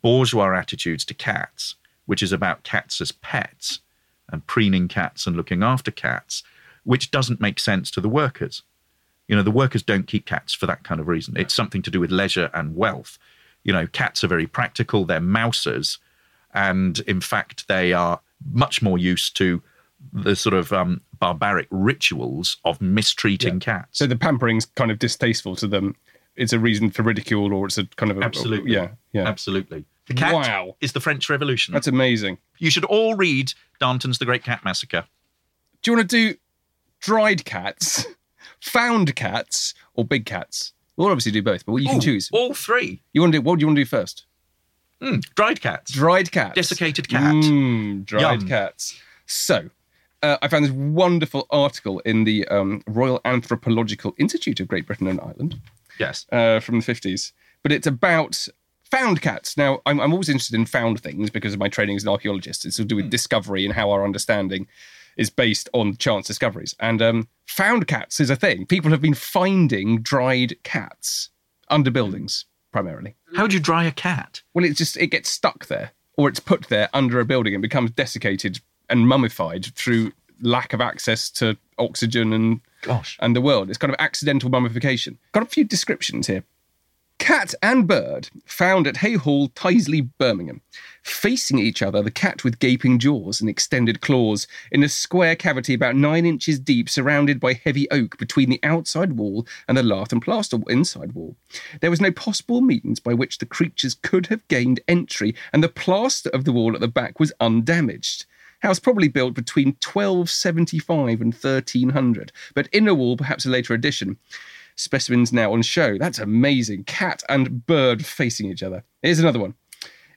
[0.02, 3.80] bourgeois attitudes to cats, which is about cats as pets
[4.30, 6.42] and preening cats and looking after cats,
[6.84, 8.62] which doesn't make sense to the workers.
[9.28, 11.36] You know, the workers don't keep cats for that kind of reason.
[11.36, 13.18] It's something to do with leisure and wealth.
[13.64, 15.98] You know, cats are very practical, they're mousers,
[16.54, 18.20] and in fact, they are
[18.52, 19.62] much more used to
[20.12, 23.98] the sort of um, barbaric rituals of mistreating cats.
[23.98, 25.96] So the pampering's kind of distasteful to them.
[26.36, 28.72] It's a reason for ridicule, or it's a kind of a, Absolutely.
[28.72, 29.26] yeah, yeah.
[29.26, 29.84] Absolutely.
[30.06, 30.76] The cat Wow.
[30.80, 31.74] is the French Revolution.
[31.74, 32.38] That's amazing.
[32.58, 35.04] you should all read Darnton's The Great Cat Massacre.
[35.82, 36.38] Do you want to do
[37.00, 38.06] dried cats,
[38.60, 40.72] found cats, or big cats?
[40.96, 42.30] We'll obviously do both, but you can Ooh, choose.
[42.32, 43.02] All three.
[43.12, 44.24] You want to do what do you want to do first?
[45.02, 45.92] Mm, dried cats.
[45.92, 46.54] Dried cats.
[46.54, 47.34] Desiccated cat.
[47.34, 48.48] Mm, dried Yum.
[48.48, 48.98] cats.
[49.26, 49.68] So,
[50.22, 55.06] uh, I found this wonderful article in the um, Royal Anthropological Institute of Great Britain
[55.06, 55.60] and Ireland
[55.98, 56.24] yes.
[56.32, 58.48] uh, from the 50s, but it's about
[58.90, 59.56] found cats.
[59.56, 62.64] Now, I'm, I'm always interested in found things because of my training as an archaeologist.
[62.64, 64.66] It's to do with discovery and how our understanding
[65.16, 66.74] is based on chance discoveries.
[66.78, 68.66] And um, found cats is a thing.
[68.66, 71.30] People have been finding dried cats
[71.68, 73.14] under buildings, primarily.
[73.34, 74.42] How would you dry a cat?
[74.54, 77.62] Well, it just it gets stuck there, or it's put there under a building and
[77.62, 83.16] becomes desiccated and mummified through lack of access to oxygen and Gosh.
[83.20, 83.70] and the world.
[83.70, 85.18] It's kind of accidental mummification.
[85.32, 86.44] Got a few descriptions here.
[87.26, 90.60] Cat and bird found at Hay Hall, Tyseley, Birmingham.
[91.02, 95.74] Facing each other, the cat with gaping jaws and extended claws, in a square cavity
[95.74, 100.12] about nine inches deep, surrounded by heavy oak between the outside wall and the lath
[100.12, 101.34] and plaster inside wall.
[101.80, 105.68] There was no possible means by which the creatures could have gained entry, and the
[105.68, 108.24] plaster of the wall at the back was undamaged.
[108.60, 114.16] House probably built between 1275 and 1300, but inner wall perhaps a later addition.
[114.76, 115.98] Specimens now on show.
[115.98, 116.84] That's amazing.
[116.84, 118.84] Cat and bird facing each other.
[119.02, 119.54] Here's another one.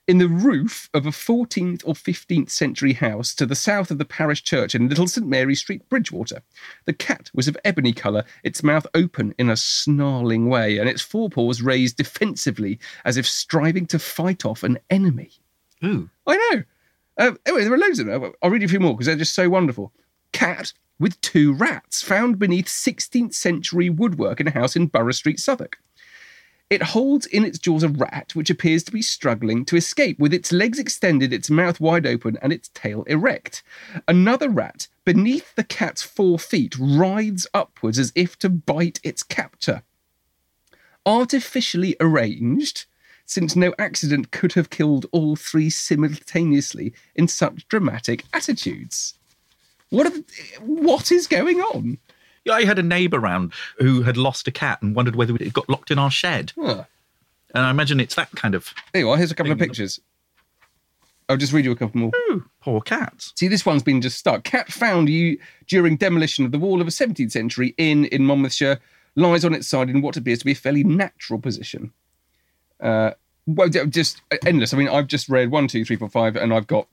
[0.09, 4.05] In the roof of a 14th or 15th century house to the south of the
[4.05, 6.41] parish church in Little St Mary Street, Bridgwater,
[6.85, 11.03] the cat was of ebony colour, its mouth open in a snarling way, and its
[11.03, 15.29] forepaws raised defensively as if striving to fight off an enemy.
[15.85, 16.09] Ooh.
[16.25, 16.63] I know.
[17.19, 18.33] Uh, anyway, there are loads of them.
[18.41, 19.93] I'll read you a few more because they're just so wonderful.
[20.31, 25.39] Cat with two rats found beneath 16th century woodwork in a house in Borough Street,
[25.39, 25.79] Southwark.
[26.69, 30.33] It holds in its jaws a rat which appears to be struggling to escape, with
[30.33, 33.63] its legs extended, its mouth wide open, and its tail erect.
[34.07, 39.81] Another rat, beneath the cat's four feet, writhes upwards as if to bite its captor.
[41.07, 42.85] Artificially arranged,
[43.25, 49.18] since no accident could have killed all three simultaneously in such dramatic attitudes.
[49.89, 50.23] What, are
[50.61, 51.97] what is going on?
[52.45, 55.53] Yeah, I had a neighbour round who had lost a cat and wondered whether it
[55.53, 56.53] got locked in our shed.
[56.59, 56.85] Huh.
[57.53, 59.17] And I imagine it's that kind of There you are.
[59.17, 59.99] Here's a couple of pictures.
[61.27, 62.11] I'll just read you a couple more.
[62.31, 63.33] ooh, poor cats.
[63.35, 64.43] See, this one's been just stuck.
[64.43, 68.79] Cat found you during demolition of the wall of a 17th century inn in Monmouthshire
[69.15, 71.93] lies on its side in what appears to be a fairly natural position.
[72.79, 73.11] Uh,
[73.45, 74.73] well, just endless.
[74.73, 76.87] I mean, I've just read one, two, three, four, five, and I've got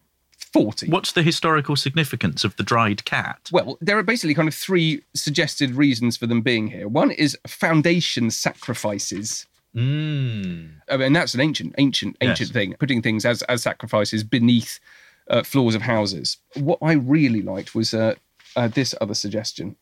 [0.62, 0.88] 40.
[0.90, 3.48] What's the historical significance of the dried cat?
[3.52, 6.88] Well, there are basically kind of three suggested reasons for them being here.
[6.88, 9.46] One is foundation sacrifices.
[9.74, 10.70] Mm.
[10.90, 12.54] I mean, that's an ancient, ancient, ancient Yes.
[12.54, 12.74] thing.
[12.78, 14.80] Putting things as as sacrifices beneath
[15.28, 16.38] uh, floors of houses.
[16.54, 18.14] What I really liked was uh,
[18.56, 19.76] uh, this other suggestion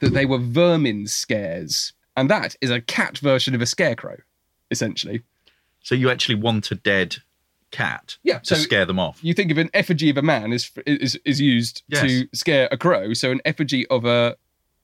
[0.00, 4.18] that they were vermin scares, and that is a cat version of a scarecrow,
[4.70, 5.22] essentially.
[5.82, 7.16] So you actually want a dead
[7.82, 9.18] cat Yeah, to so- scare them off.
[9.22, 12.76] You think of an effigy of a man is is is used to scare a
[12.78, 14.36] crow, so an effigy of a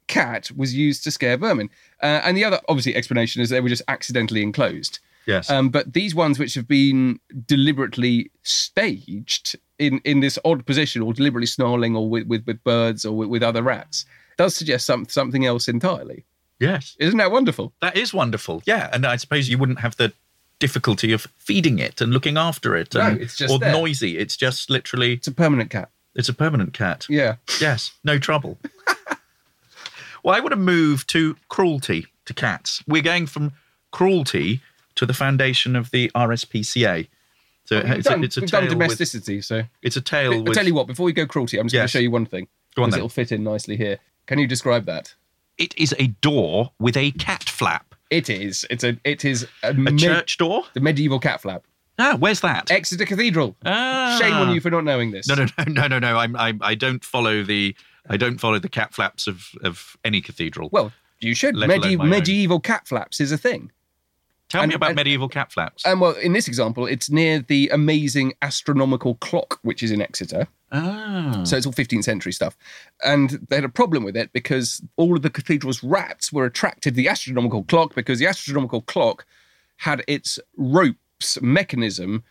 [0.08, 1.70] cat was used to scare vermin.
[2.02, 4.98] Uh, and the other obviously explanation is they were just accidentally enclosed.
[5.26, 5.48] Yes.
[5.50, 11.12] Um, but these ones which have been deliberately staged in, in this odd position or
[11.12, 14.04] deliberately snarling or with, with, with birds or with, with other rats
[14.38, 16.24] does suggest some, something else entirely.
[16.58, 16.96] yes.
[16.98, 17.72] Isn't that wonderful?
[17.82, 18.62] That is wonderful.
[18.66, 18.88] Yeah.
[18.92, 20.12] And I suppose you wouldn't have the
[20.60, 23.72] difficulty of feeding it and looking after it No, and, it's just or there.
[23.72, 24.16] noisy.
[24.18, 25.90] It's just literally It's a permanent cat.
[26.14, 27.06] it's a permanent cat.
[27.08, 27.36] Yeah.
[27.60, 28.58] Yes, no trouble.
[30.22, 32.82] well, I want to move to cruelty to cats.
[32.86, 33.52] We're going from
[33.90, 34.60] cruelty
[34.94, 37.08] to the foundation of the RSPCA.
[37.64, 40.44] So We've it's, done, a, it's a tale with, domesticity, so it's a tale I'll
[40.44, 42.26] with tell you what, before we go cruelty, I'm just going to show you one
[42.26, 42.48] thing.
[42.76, 43.98] Go on because it'll fit in nicely here.
[44.26, 45.14] Can you describe that?
[45.60, 47.89] it is a door with a cat flap.
[48.10, 48.66] It is.
[48.70, 48.96] It's a.
[49.04, 50.64] It is a, A med- church door?
[50.74, 51.62] the medieval cat flap.
[51.98, 52.70] Ah, where's that?
[52.70, 53.56] Exeter Cathedral.
[53.64, 54.16] Ah.
[54.20, 55.28] Shame on you for not knowing this.
[55.28, 56.16] No, no, no, no, no, no.
[56.18, 57.76] I'm, I'm, I don't follow the,
[58.08, 60.70] I don't follow the cat flaps of of any cathedral.
[60.72, 61.54] Well, you should.
[61.54, 62.10] Medi- my own.
[62.10, 63.70] medieval cat flaps is a thing.
[64.50, 65.84] Tell and- me about and- medieval cat flaps.
[65.86, 70.46] And well, in this example, it's near the amazing astronomical clock, which is in Exeter.
[70.72, 72.56] ah, So it's all 15th century stuff.
[73.02, 76.90] And they had a problem with it because all of the cathedral's rats were attracted
[76.94, 79.24] to the astronomical clock because the astronomical clock
[79.78, 82.22] had its ropes mechanism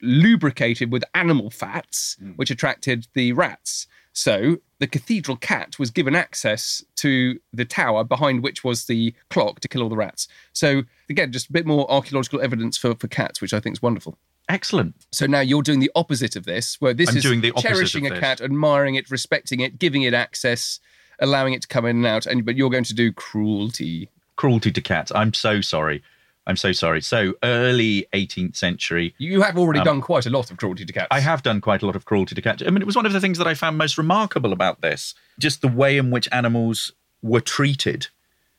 [0.00, 3.86] lubricated with animal fats, which attracted the rats.
[4.18, 9.60] So the cathedral cat was given access to the tower behind which was the clock
[9.60, 10.26] to kill all the rats.
[10.52, 13.82] So again, just a bit more archaeological evidence for, for cats, which I think is
[13.82, 14.18] wonderful.
[14.48, 15.06] excellent.
[15.12, 17.68] So now you're doing the opposite of this, where this I'm is doing the opposite
[17.68, 20.80] cherishing a cat, admiring it, respecting it, giving it access,
[21.20, 24.10] allowing it to come in and out, and but you're going to do cruelty.
[24.34, 25.12] Cruelty to cats.
[25.14, 26.02] I'm so sorry.
[26.48, 27.02] I'm so sorry.
[27.02, 29.14] So early 18th century.
[29.18, 31.08] You have already done quite a lot of cruelty to cats.
[31.10, 32.62] Um, I have done quite a lot of cruelty to cats.
[32.66, 35.14] I mean, it was one of the things that I found most remarkable about this,
[35.38, 38.08] just the way in which animals were treated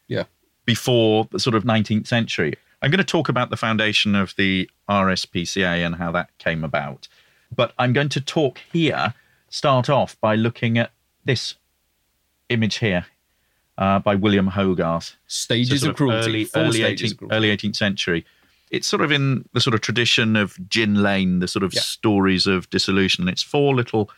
[0.07, 0.25] Yeah.
[0.65, 2.53] before the sort of 19th century.
[2.81, 7.07] I'm going to talk about the foundation of the RSPCA and how that came about.
[7.53, 9.15] But I'm going to talk here,
[9.49, 10.91] start off by looking at
[11.25, 11.55] this
[12.49, 13.07] image here
[13.79, 15.15] uh, by William Hogarth.
[15.27, 16.27] Stages So of cruelty.
[16.29, 17.35] Early, early, stages 18th, cruelty.
[17.35, 18.25] early 18th century.
[18.69, 21.81] It's sort of in the sort of tradition of Gin Lane, the sort of Yeah.
[21.81, 23.27] stories of dissolution.
[23.27, 24.11] It's four little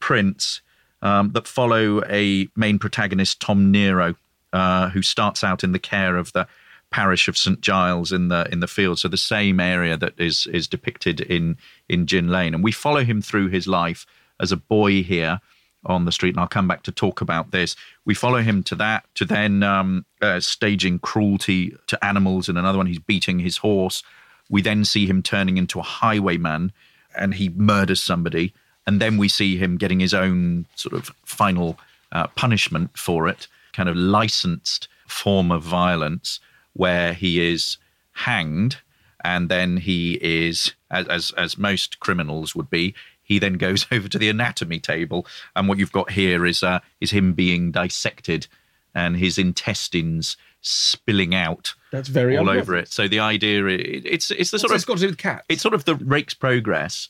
[0.00, 0.60] prints
[1.02, 4.14] um, that follow a main protagonist, Tom Nero,
[4.52, 6.46] uh, who starts out in the care of the
[6.90, 8.98] parish of St Giles in the in the field.
[8.98, 11.56] So the same area that is is depicted in
[11.88, 14.04] in Gin Lane, and we follow him through his life
[14.40, 15.40] as a boy here
[15.84, 17.74] on the street, and I'll come back to talk about this.
[18.04, 22.48] We follow him to that, to then um, uh, staging cruelty to animals.
[22.48, 24.02] and another one, he's beating his horse.
[24.48, 26.72] We then see him turning into a highwayman,
[27.16, 28.54] and he murders somebody.
[28.86, 31.78] And then we see him getting his own sort of final
[32.10, 36.40] uh, punishment for it, kind of licensed form of violence,
[36.74, 37.76] where he is
[38.12, 38.78] hanged,
[39.24, 44.08] and then he is, as as, as most criminals would be, he then goes over
[44.08, 48.46] to the anatomy table, and what you've got here is uh, is him being dissected,
[48.94, 52.62] and his intestines spilling out That's very all unpleasant.
[52.68, 52.88] over it.
[52.92, 55.44] So the idea, i- it's it's the sort of got to do with cats?
[55.48, 57.08] it's sort of the rake's progress.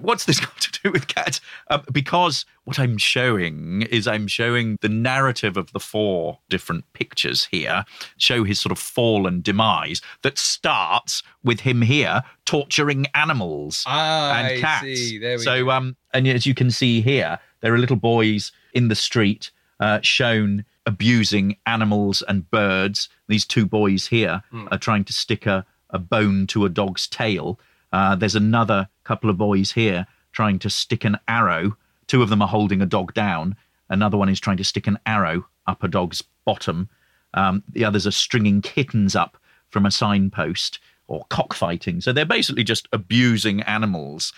[0.00, 1.40] What's this got to do with cats?
[1.68, 7.44] Uh, because what I'm showing is I'm showing the narrative of the four different pictures
[7.50, 7.84] here,
[8.16, 14.38] show his sort of fall and demise that starts with him here torturing animals Ah,
[14.38, 14.84] and I cats.
[14.86, 15.18] see.
[15.18, 15.70] There we so, go.
[15.70, 20.00] um, and as you can see here, there are little boys in the street uh,
[20.02, 23.08] shown abusing animals and birds.
[23.28, 24.68] These two boys here Hmm.
[24.70, 27.58] are trying to stick a, a bone to a dog's tail.
[27.94, 31.76] Uh, there's another couple of boys here trying to stick an arrow.
[32.08, 33.54] Two of them are holding a dog down.
[33.88, 36.88] Another one is trying to stick an arrow up a dog's bottom.
[37.34, 39.36] Um, the others are stringing kittens up
[39.68, 42.00] from a signpost or cockfighting.
[42.00, 44.32] So they're basically just abusing animals.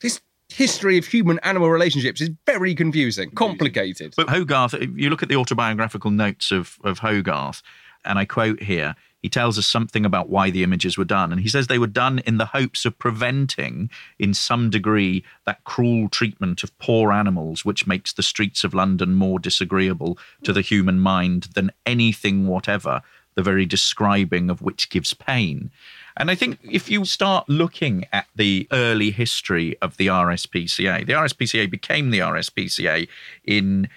[0.00, 4.14] this history of human animal relationships is very confusing, complicated.
[4.16, 7.62] But Hogarth, if you look at the autobiographical notes of, of Hogarth,
[8.06, 11.30] and I quote here, he tells us something about why the images were done.
[11.30, 15.62] And he says they were done in the hopes of preventing, in some degree, that
[15.62, 20.60] cruel treatment of poor animals which makes the streets of London more disagreeable to the
[20.60, 23.00] human mind than anything whatever,
[23.36, 25.70] the very describing of which gives pain.
[26.16, 31.12] And I think if you start looking at the early history of the RSPCA, the
[31.12, 33.08] RSPCA became the RSPCA
[33.44, 33.88] in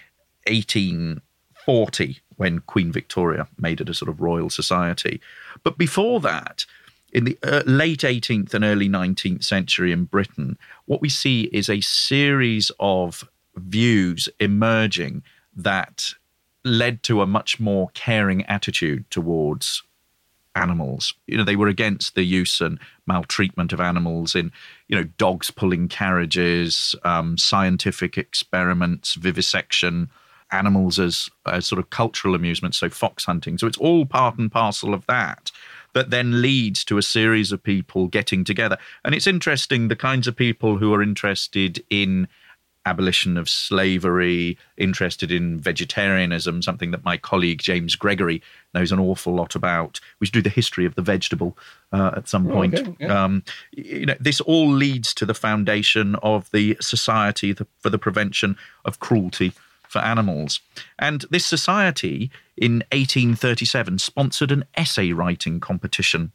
[0.46, 5.20] 1840 when Queen Victoria made it a sort of royal society.
[5.62, 6.64] But before that,
[7.12, 11.68] in the uh, late 18th and early 19th century in Britain, what we see is
[11.68, 15.22] a series of views emerging
[15.54, 16.10] that
[16.64, 19.82] led to a much more caring attitude towards
[20.56, 21.14] animals.
[21.26, 24.50] You know, they were against the use and maltreatment of animals in,
[24.88, 30.10] you know, dogs pulling carriages, um, scientific experiments, vivisection,
[30.52, 33.58] animals as, as sort of cultural amusement, so fox hunting.
[33.58, 35.50] So it's all part and parcel of that.
[35.94, 38.76] That then leads to a series of people getting together.
[39.04, 42.28] And it's interesting the kinds of people who are interested in
[42.86, 48.40] abolition of slavery, interested in vegetarianism, something that my colleague James Gregory
[48.74, 50.00] knows an awful lot about.
[50.20, 51.58] We should do the history of the vegetable
[51.92, 52.78] uh, at some point.
[52.78, 53.24] okay, yeah.
[53.24, 53.42] um,
[53.72, 59.00] you know, this all leads to the foundation of the Society for the Prevention of
[59.00, 59.52] Cruelty
[59.96, 60.60] for Animals.
[60.98, 66.32] And this society in 1837 sponsored an essay writing competition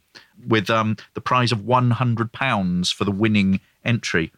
[0.48, 4.32] with um, the prize of one hundred pounds for the winning entry.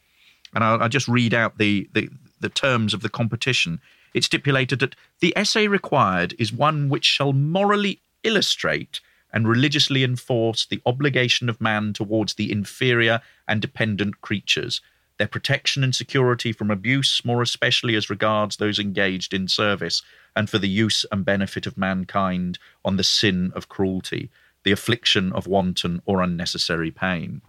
[0.54, 2.10] And I'll, I'll just read out the, the
[2.40, 3.80] the terms of the competition.
[4.12, 9.00] It stipulated that the essay required is one which shall morally illustrate
[9.32, 14.82] and religiously enforce the obligation of man towards the inferior and dependent creatures,
[15.18, 20.02] their protection and security from abuse, more especially as regards those engaged in service,
[20.34, 24.30] and for the use and benefit of mankind on the sin of cruelty,
[24.64, 27.40] the affliction of wanton or unnecessary pain.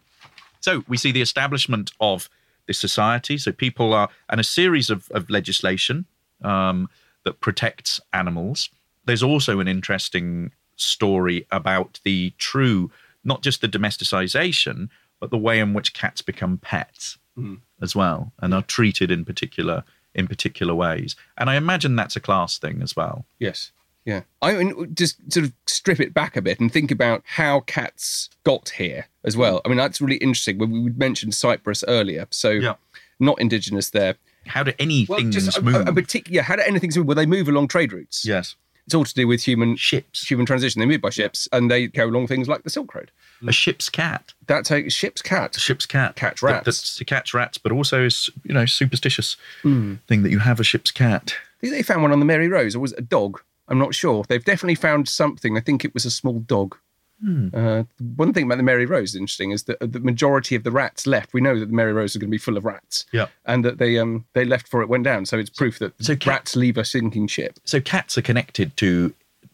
[0.60, 2.30] So we see the establishment of
[2.68, 3.38] this society.
[3.38, 6.06] So people are, and a series of, of legislation
[6.44, 6.90] um,
[7.24, 8.70] that protects animals.
[9.06, 12.92] There's also an interesting story about the true,
[13.24, 14.90] not just the domesticization,
[15.20, 17.60] but the way in which cats become pets Mm.
[17.82, 19.84] as well, and are treated in particular
[20.14, 21.16] in particular ways.
[21.38, 23.26] And I imagine that's a class thing as well.
[23.40, 23.72] Yes.
[24.06, 24.22] Yeah.
[24.42, 28.30] I mean, just sort of strip it back a bit and think about how cats
[28.46, 29.60] got here as well.
[29.66, 30.58] I mean, that's really interesting.
[30.58, 32.76] When we mentioned Cyprus earlier, so Yeah.
[33.20, 34.16] not indigenous there.
[34.48, 35.76] How do any Well, things just a, move?
[35.88, 36.44] a, a particular.
[36.44, 37.08] How do anything move?
[37.08, 38.24] Well, they move along trade routes.
[38.24, 38.56] yes,
[38.86, 40.28] It's all to do with human ships.
[40.30, 40.80] human transition.
[40.80, 43.12] They move by ships and they go along things like the Silk Road.
[43.48, 44.34] A ship's cat.
[44.48, 45.58] That's a ship's cat.
[45.58, 46.16] A ship's cat.
[46.16, 46.66] Catch That- rats.
[46.66, 49.96] That's to catch rats, but also is you know superstitious Hmm.
[50.08, 51.34] thing that you have a ship's cat.
[51.36, 53.42] I think they found one on the Mary Rose, or was it a dog?
[53.68, 54.24] I'm not sure.
[54.28, 55.58] They've definitely found something.
[55.58, 56.78] I think it was a small dog.
[57.26, 57.48] Hmm.
[57.54, 57.84] Uh,
[58.16, 61.08] one thing about the Mary Rose is interesting is that the majority of the rats
[61.08, 61.34] left.
[61.34, 63.28] We know that the Mary Rose is going to be full of rats, Yeah.
[63.46, 65.26] and that they um they left before it went down.
[65.26, 67.60] So it's proof that So cat- rats leave a sinking ship.
[67.66, 69.14] So cats are connected to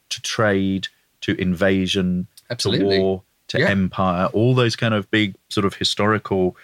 [0.09, 0.89] to trade,
[1.21, 2.97] to invasion, Absolutely.
[2.97, 3.69] to war, to Yeah.
[3.69, 6.57] empire, all those kind of big sort of historical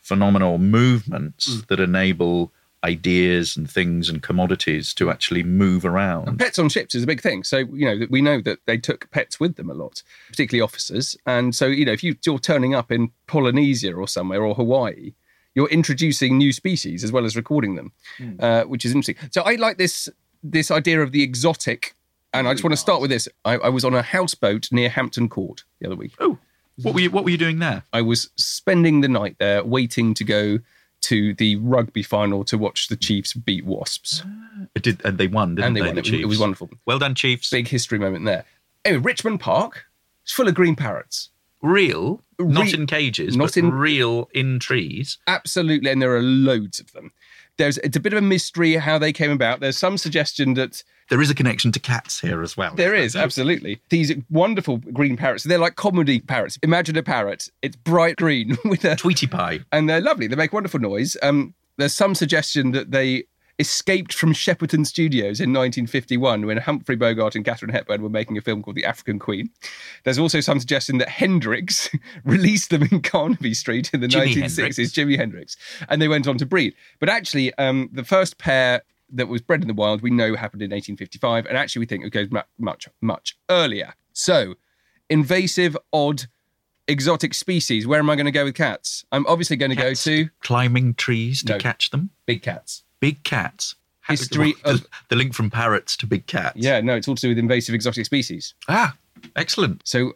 [0.00, 1.60] phenomenal movements Hmm.
[1.68, 2.52] that enable
[2.84, 6.38] ideas and things and commodities to actually move around.
[6.38, 7.44] Pets on ships is a big thing.
[7.44, 11.16] So you know we know that they took pets with them a lot, particularly officers.
[11.26, 15.14] And so you know if you, you're turning up in Polynesia or somewhere or Hawaii,
[15.54, 17.92] you're introducing new species as well as recording them,
[18.40, 19.30] uh, which is interesting.
[19.30, 20.08] So I like this
[20.42, 21.94] this idea of the exotic.
[22.34, 23.28] And I just want to start with this.
[23.44, 26.14] I, I was on a houseboat near Hampton Court the other week.
[26.18, 26.38] Oh,
[26.82, 27.84] what were you what were you doing there?
[27.92, 30.58] I was spending the night there waiting to go
[31.02, 34.22] to the rugby final to watch the Chiefs beat Wasps.
[34.74, 35.86] It did and they won, didn't And they they?
[35.88, 35.94] won.
[35.96, 36.70] the It was- it was wonderful.
[36.86, 37.50] Well done, Chiefs.
[37.50, 38.44] Big history moment there.
[38.84, 39.84] Anyway, Richmond Park
[40.26, 41.28] is full of green parrots.
[41.62, 45.18] real, not in cages, not but in- real in trees.
[45.28, 47.12] Absolutely, and there are loads of them.
[47.56, 49.60] There's it's a bit of a mystery how they came about.
[49.60, 52.74] There's some suggestion that There is a connection to cats here as well.
[52.74, 55.44] there is absolutely these wonderful green parrots.
[55.44, 56.58] They're like comedy parrots.
[56.62, 57.48] Imagine a parrot.
[57.62, 59.60] It's bright green with a Tweety pie.
[59.72, 60.26] and they're lovely.
[60.26, 61.16] They make wonderful noise.
[61.22, 63.24] Um, there's some suggestion that they
[63.58, 68.40] escaped from Shepperton Studios in 1951 when Humphrey Bogart and Katharine Hepburn were making a
[68.40, 69.50] film called The African Queen.
[70.04, 71.90] There's also some suggestion that Hendrix
[72.24, 74.78] released them in Carnaby Street in the Jimi 1960s, Hendrix.
[74.78, 75.56] Jimi Hendrix,
[75.88, 76.74] and they went on to breed.
[76.98, 78.82] But actually, um, the first pair
[79.12, 82.04] that was bred in the wild we know happened in 1855, and actually we think
[82.04, 83.94] it goes mu- much, much earlier.
[84.12, 84.54] So,
[85.10, 86.24] invasive, odd,
[86.88, 87.86] exotic species.
[87.86, 89.04] Where am I going to go with cats?
[89.12, 91.58] I'm obviously going to go to climbing trees to No.
[91.58, 92.10] catch them.
[92.26, 92.84] big cats.
[93.00, 93.74] Big cats.
[94.08, 96.56] History the, of- the link from parrots to big cats.
[96.56, 98.54] Yeah, no, it's all to do with invasive exotic species.
[98.68, 98.96] Ah,
[99.36, 99.82] excellent.
[99.86, 100.14] So,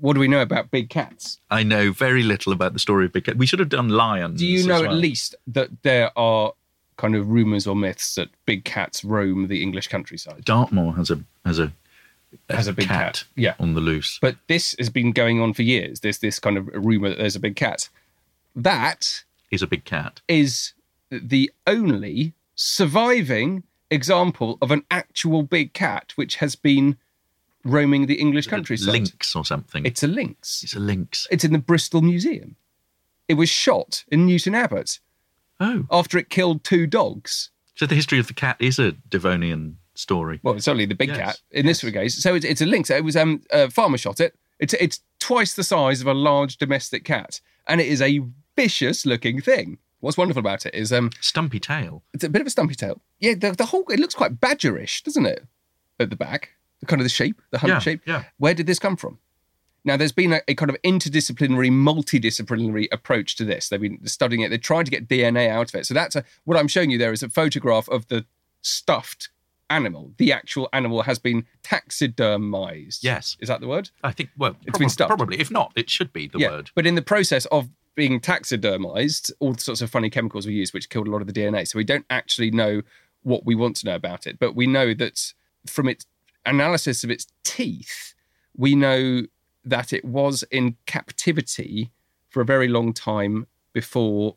[0.00, 1.38] what do we know about big cats?
[1.50, 3.36] I know very little about the story of big cats.
[3.38, 4.40] We should have done lions.
[4.40, 6.52] Do you know at least that there are
[6.96, 10.44] kind of rumours or myths that big cats roam the English countryside?
[10.44, 11.72] Dartmoor has a has a
[12.50, 13.54] Has a big cat, yeah.
[13.58, 14.18] on the loose.
[14.20, 16.00] But this has been going on for years.
[16.00, 17.88] There's this kind of rumour that there's a big cat.
[18.54, 20.20] That Is a big cat.
[20.28, 20.72] is
[21.10, 26.96] the only surviving example of an actual big cat which has been
[27.64, 28.92] roaming the English countryside.
[28.92, 29.84] Lynx or something.
[29.86, 30.62] It's a lynx.
[30.62, 31.26] It's a lynx.
[31.30, 32.56] It's in the Bristol Museum.
[33.28, 34.98] It was shot in Newton Abbot
[35.60, 37.50] Oh, after it killed two dogs.
[37.74, 40.40] so the history of the cat is a Devonian story.
[40.42, 42.22] Well, it's only the big Yes, cat in this case.
[42.22, 42.90] So it's, it's a lynx.
[42.90, 44.34] It was um, a farmer shot it.
[44.58, 48.20] It's it's twice the size of a large domestic cat, and it is a
[48.56, 49.78] vicious looking thing.
[50.00, 52.02] What's wonderful about it is um, Stumpy tail.
[52.14, 53.00] it's a bit of a stumpy tail.
[53.18, 55.44] Yeah, the, the whole it looks quite badgerish, doesn't it?
[55.98, 56.50] At the back,
[56.80, 58.00] the kind of the shape, the hump Yeah, shape.
[58.06, 58.24] yeah.
[58.36, 59.18] Where did this come from?
[59.86, 63.68] Now, there's been a, a kind of interdisciplinary, multidisciplinary approach to this.
[63.68, 64.48] They've been studying it.
[64.48, 65.86] They're trying to get DNA out of it.
[65.86, 68.26] So that's a, what I'm showing you there is a photograph of the
[68.62, 69.30] stuffed
[69.70, 70.12] animal.
[70.18, 73.04] The actual animal has been taxidermized.
[73.04, 73.36] Yes.
[73.40, 73.90] is that the word?
[74.02, 74.30] I think.
[74.36, 75.08] Well, It's been stuffed.
[75.08, 75.40] Probably.
[75.40, 76.50] If not, it should be the yeah.
[76.50, 76.70] word.
[76.74, 80.88] But in the process of being taxidermized, all sorts of funny chemicals were used, which
[80.88, 81.66] killed a lot of the DNA.
[81.66, 82.82] So we don't actually know
[83.22, 84.38] what we want to know about it.
[84.40, 85.32] But we know that
[85.66, 86.06] from its
[86.44, 88.14] analysis of its teeth,
[88.56, 89.22] we know
[89.66, 91.90] that it was in captivity
[92.30, 94.36] for a very long time before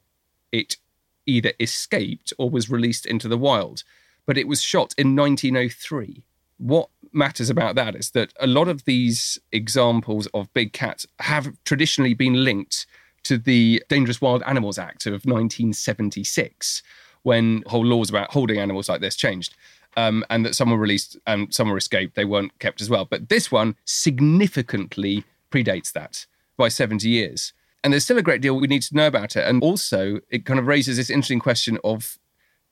[0.51, 0.77] it
[1.25, 3.83] either escaped or was released into the wild.
[4.25, 6.23] But it was shot in 1903.
[6.57, 11.53] What matters about that is that a lot of these examples of big cats have
[11.63, 12.85] traditionally been linked
[13.23, 16.81] to the Dangerous Wild Animals Act of 1976,
[17.23, 19.55] when whole laws about holding animals like this changed.
[19.99, 22.15] Um, and that some were released and some were escaped.
[22.15, 23.03] They weren't kept as well.
[23.03, 26.25] But this one significantly predates that
[26.55, 27.51] by 70 years.
[27.83, 29.45] And there's still a great deal we need to know about it.
[29.47, 32.17] And also, it kind of raises this interesting question of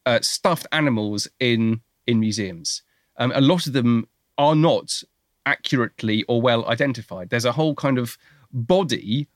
[0.06, 2.82] uh, stuffed animals in in museums.
[3.18, 4.08] Um, a lot of them
[4.38, 5.04] are not
[5.46, 7.30] accurately or well identified.
[7.30, 8.18] There's a whole kind of
[8.52, 9.28] body,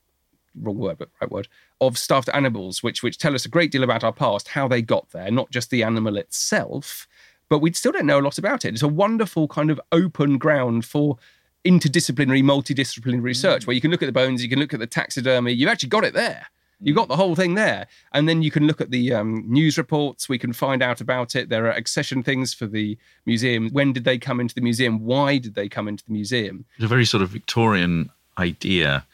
[0.55, 1.47] wrong word, but right word,
[1.79, 4.81] of stuffed animals, which which tell us a great deal about our past, how they
[4.81, 7.07] got there, not just the animal itself,
[7.51, 8.69] but we still don't know a lot about it.
[8.69, 11.17] It's a wonderful kind of open ground for
[11.65, 14.87] interdisciplinary, multidisciplinary research where you can look at the bones, you can look at the
[14.87, 16.47] taxidermy, you've actually got it there.
[16.79, 17.87] You've got the whole thing there.
[18.13, 20.29] And then you can look at the um, news reports.
[20.29, 21.49] We can find out about it.
[21.49, 23.69] There are accession things for the museum.
[23.71, 25.03] When did they come into the museum?
[25.03, 26.63] Why did they come into the museum?
[26.75, 29.05] It's a very sort of Victorian idea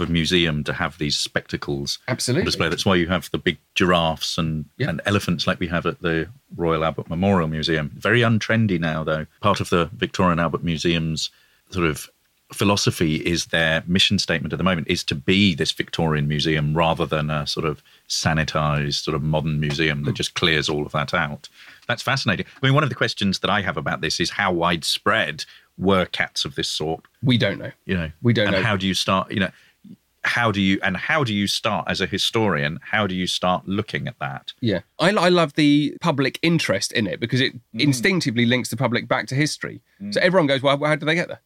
[0.00, 2.44] of a museum to have these spectacles Absolutely.
[2.44, 2.68] display.
[2.68, 4.90] That's why you have the big giraffes and, Yeah.
[4.90, 7.90] and elephants like we have at the Royal Albert Memorial Museum.
[7.96, 9.26] Very untrendy now, though.
[9.40, 11.30] Part of the Victorian Albert Museum's
[11.70, 12.08] sort of
[12.52, 17.06] philosophy is their mission statement at the moment is to be this Victorian museum rather
[17.06, 20.04] than a sort of sanitized sort of modern museum Hmm.
[20.04, 21.48] that just clears all of that out.
[21.88, 22.46] That's fascinating.
[22.62, 25.44] I mean, one of the questions that I have about this is how widespread
[25.76, 27.04] were cats of this sort?
[27.22, 27.72] We don't know.
[27.86, 28.62] You know, We don't and know.
[28.62, 29.30] how do you start?
[29.32, 29.50] You know,
[30.24, 32.80] how do you and how do you start as a historian?
[32.82, 34.52] How do you start looking at that?
[34.60, 34.80] Yeah.
[34.98, 37.80] I, I love the public interest in it because it mm.
[37.80, 39.82] instinctively links the public back to history.
[40.00, 40.14] Mm.
[40.14, 41.40] So everyone goes, well, how did they get there?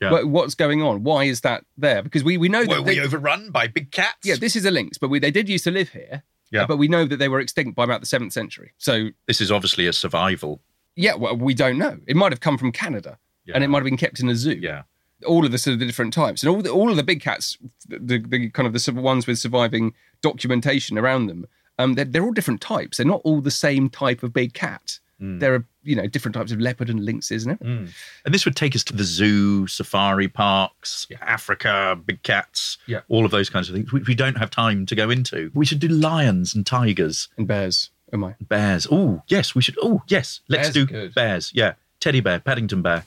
[0.00, 0.10] Yeah.
[0.10, 1.04] What, what's going on?
[1.04, 2.02] Why is that there?
[2.02, 2.82] Because we, we know Were that.
[2.84, 4.18] we they- overrun by big cats?
[4.24, 6.22] yeah, this is a lynx, but we, they did used to live here.
[6.50, 6.66] Yeah.
[6.66, 8.72] But we know that they were extinct by about the seventh century.
[8.78, 10.60] So, this is obviously a survival.
[10.94, 11.98] yeah, well, we don't know.
[12.06, 13.18] It might have come from Canada
[13.54, 14.58] and it might have been kept in a zoo.
[14.60, 14.82] Yeah.
[15.26, 17.20] All of the sort of the different types and all the, all of the big
[17.22, 17.56] cats
[17.88, 21.46] the, the kind of the ones with surviving documentation around them
[21.78, 24.98] um they're, they're all different types they're not all the same type of big cat
[25.18, 27.88] there are you know different types of leopard and lynxes and everything
[28.26, 33.00] And this would take us to the zoo, safari parks, Africa, big cats, Yeah.
[33.08, 35.50] all of those kinds of things, which we don't have time to go into.
[35.54, 38.86] We should do lions and tigers, and bears oh my bears.
[38.90, 39.78] Oh, yes, we should.
[39.82, 41.50] Oh, yes, let's Bears do bears.
[41.54, 41.74] Yeah.
[41.98, 43.06] Teddy bear, Paddington bear.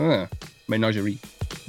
[0.00, 0.28] Ah,
[0.68, 1.18] menagerie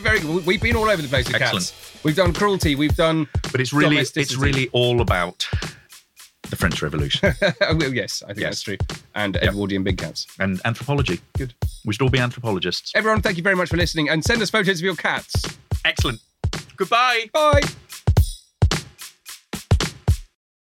[0.00, 1.36] very good we've been all over the place with.
[1.36, 1.64] Excellent.
[1.66, 5.46] cats we've done cruelty we've done But it's really, it's really all about
[6.48, 8.50] the French Revolution well, yes i think Yes.
[8.50, 8.76] that's true
[9.14, 11.20] and edwardian big cats and anthropology.
[11.38, 11.54] Good.
[11.84, 12.92] We should all be anthropologists.
[12.94, 15.32] everyone thank you very much for listening and send us photos of your cats
[15.84, 16.20] Excellent.
[16.76, 17.30] Goodbye.
[17.32, 17.60] bye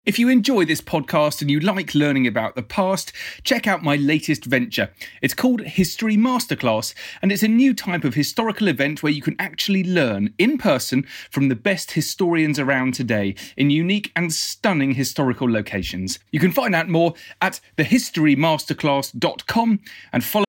[0.06, 3.96] If you enjoy this podcast and you like learning about the past, check out my
[3.96, 4.92] latest venture.
[5.20, 9.34] It's called History Masterclass, and it's a new type of historical event where you can
[9.40, 15.50] actually learn in person from the best historians around today in unique and stunning historical
[15.50, 16.20] locations.
[16.30, 19.80] You can find out more at thehistorymasterclass.com
[20.12, 20.44] and follow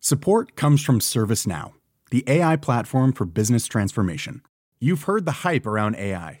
[0.00, 1.74] Support comes from ServiceNow,
[2.10, 4.42] the AI platform for business transformation.
[4.80, 6.40] You've heard the hype around AI.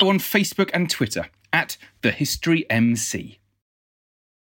[0.00, 3.37] On Facebook and Twitter at The History MC.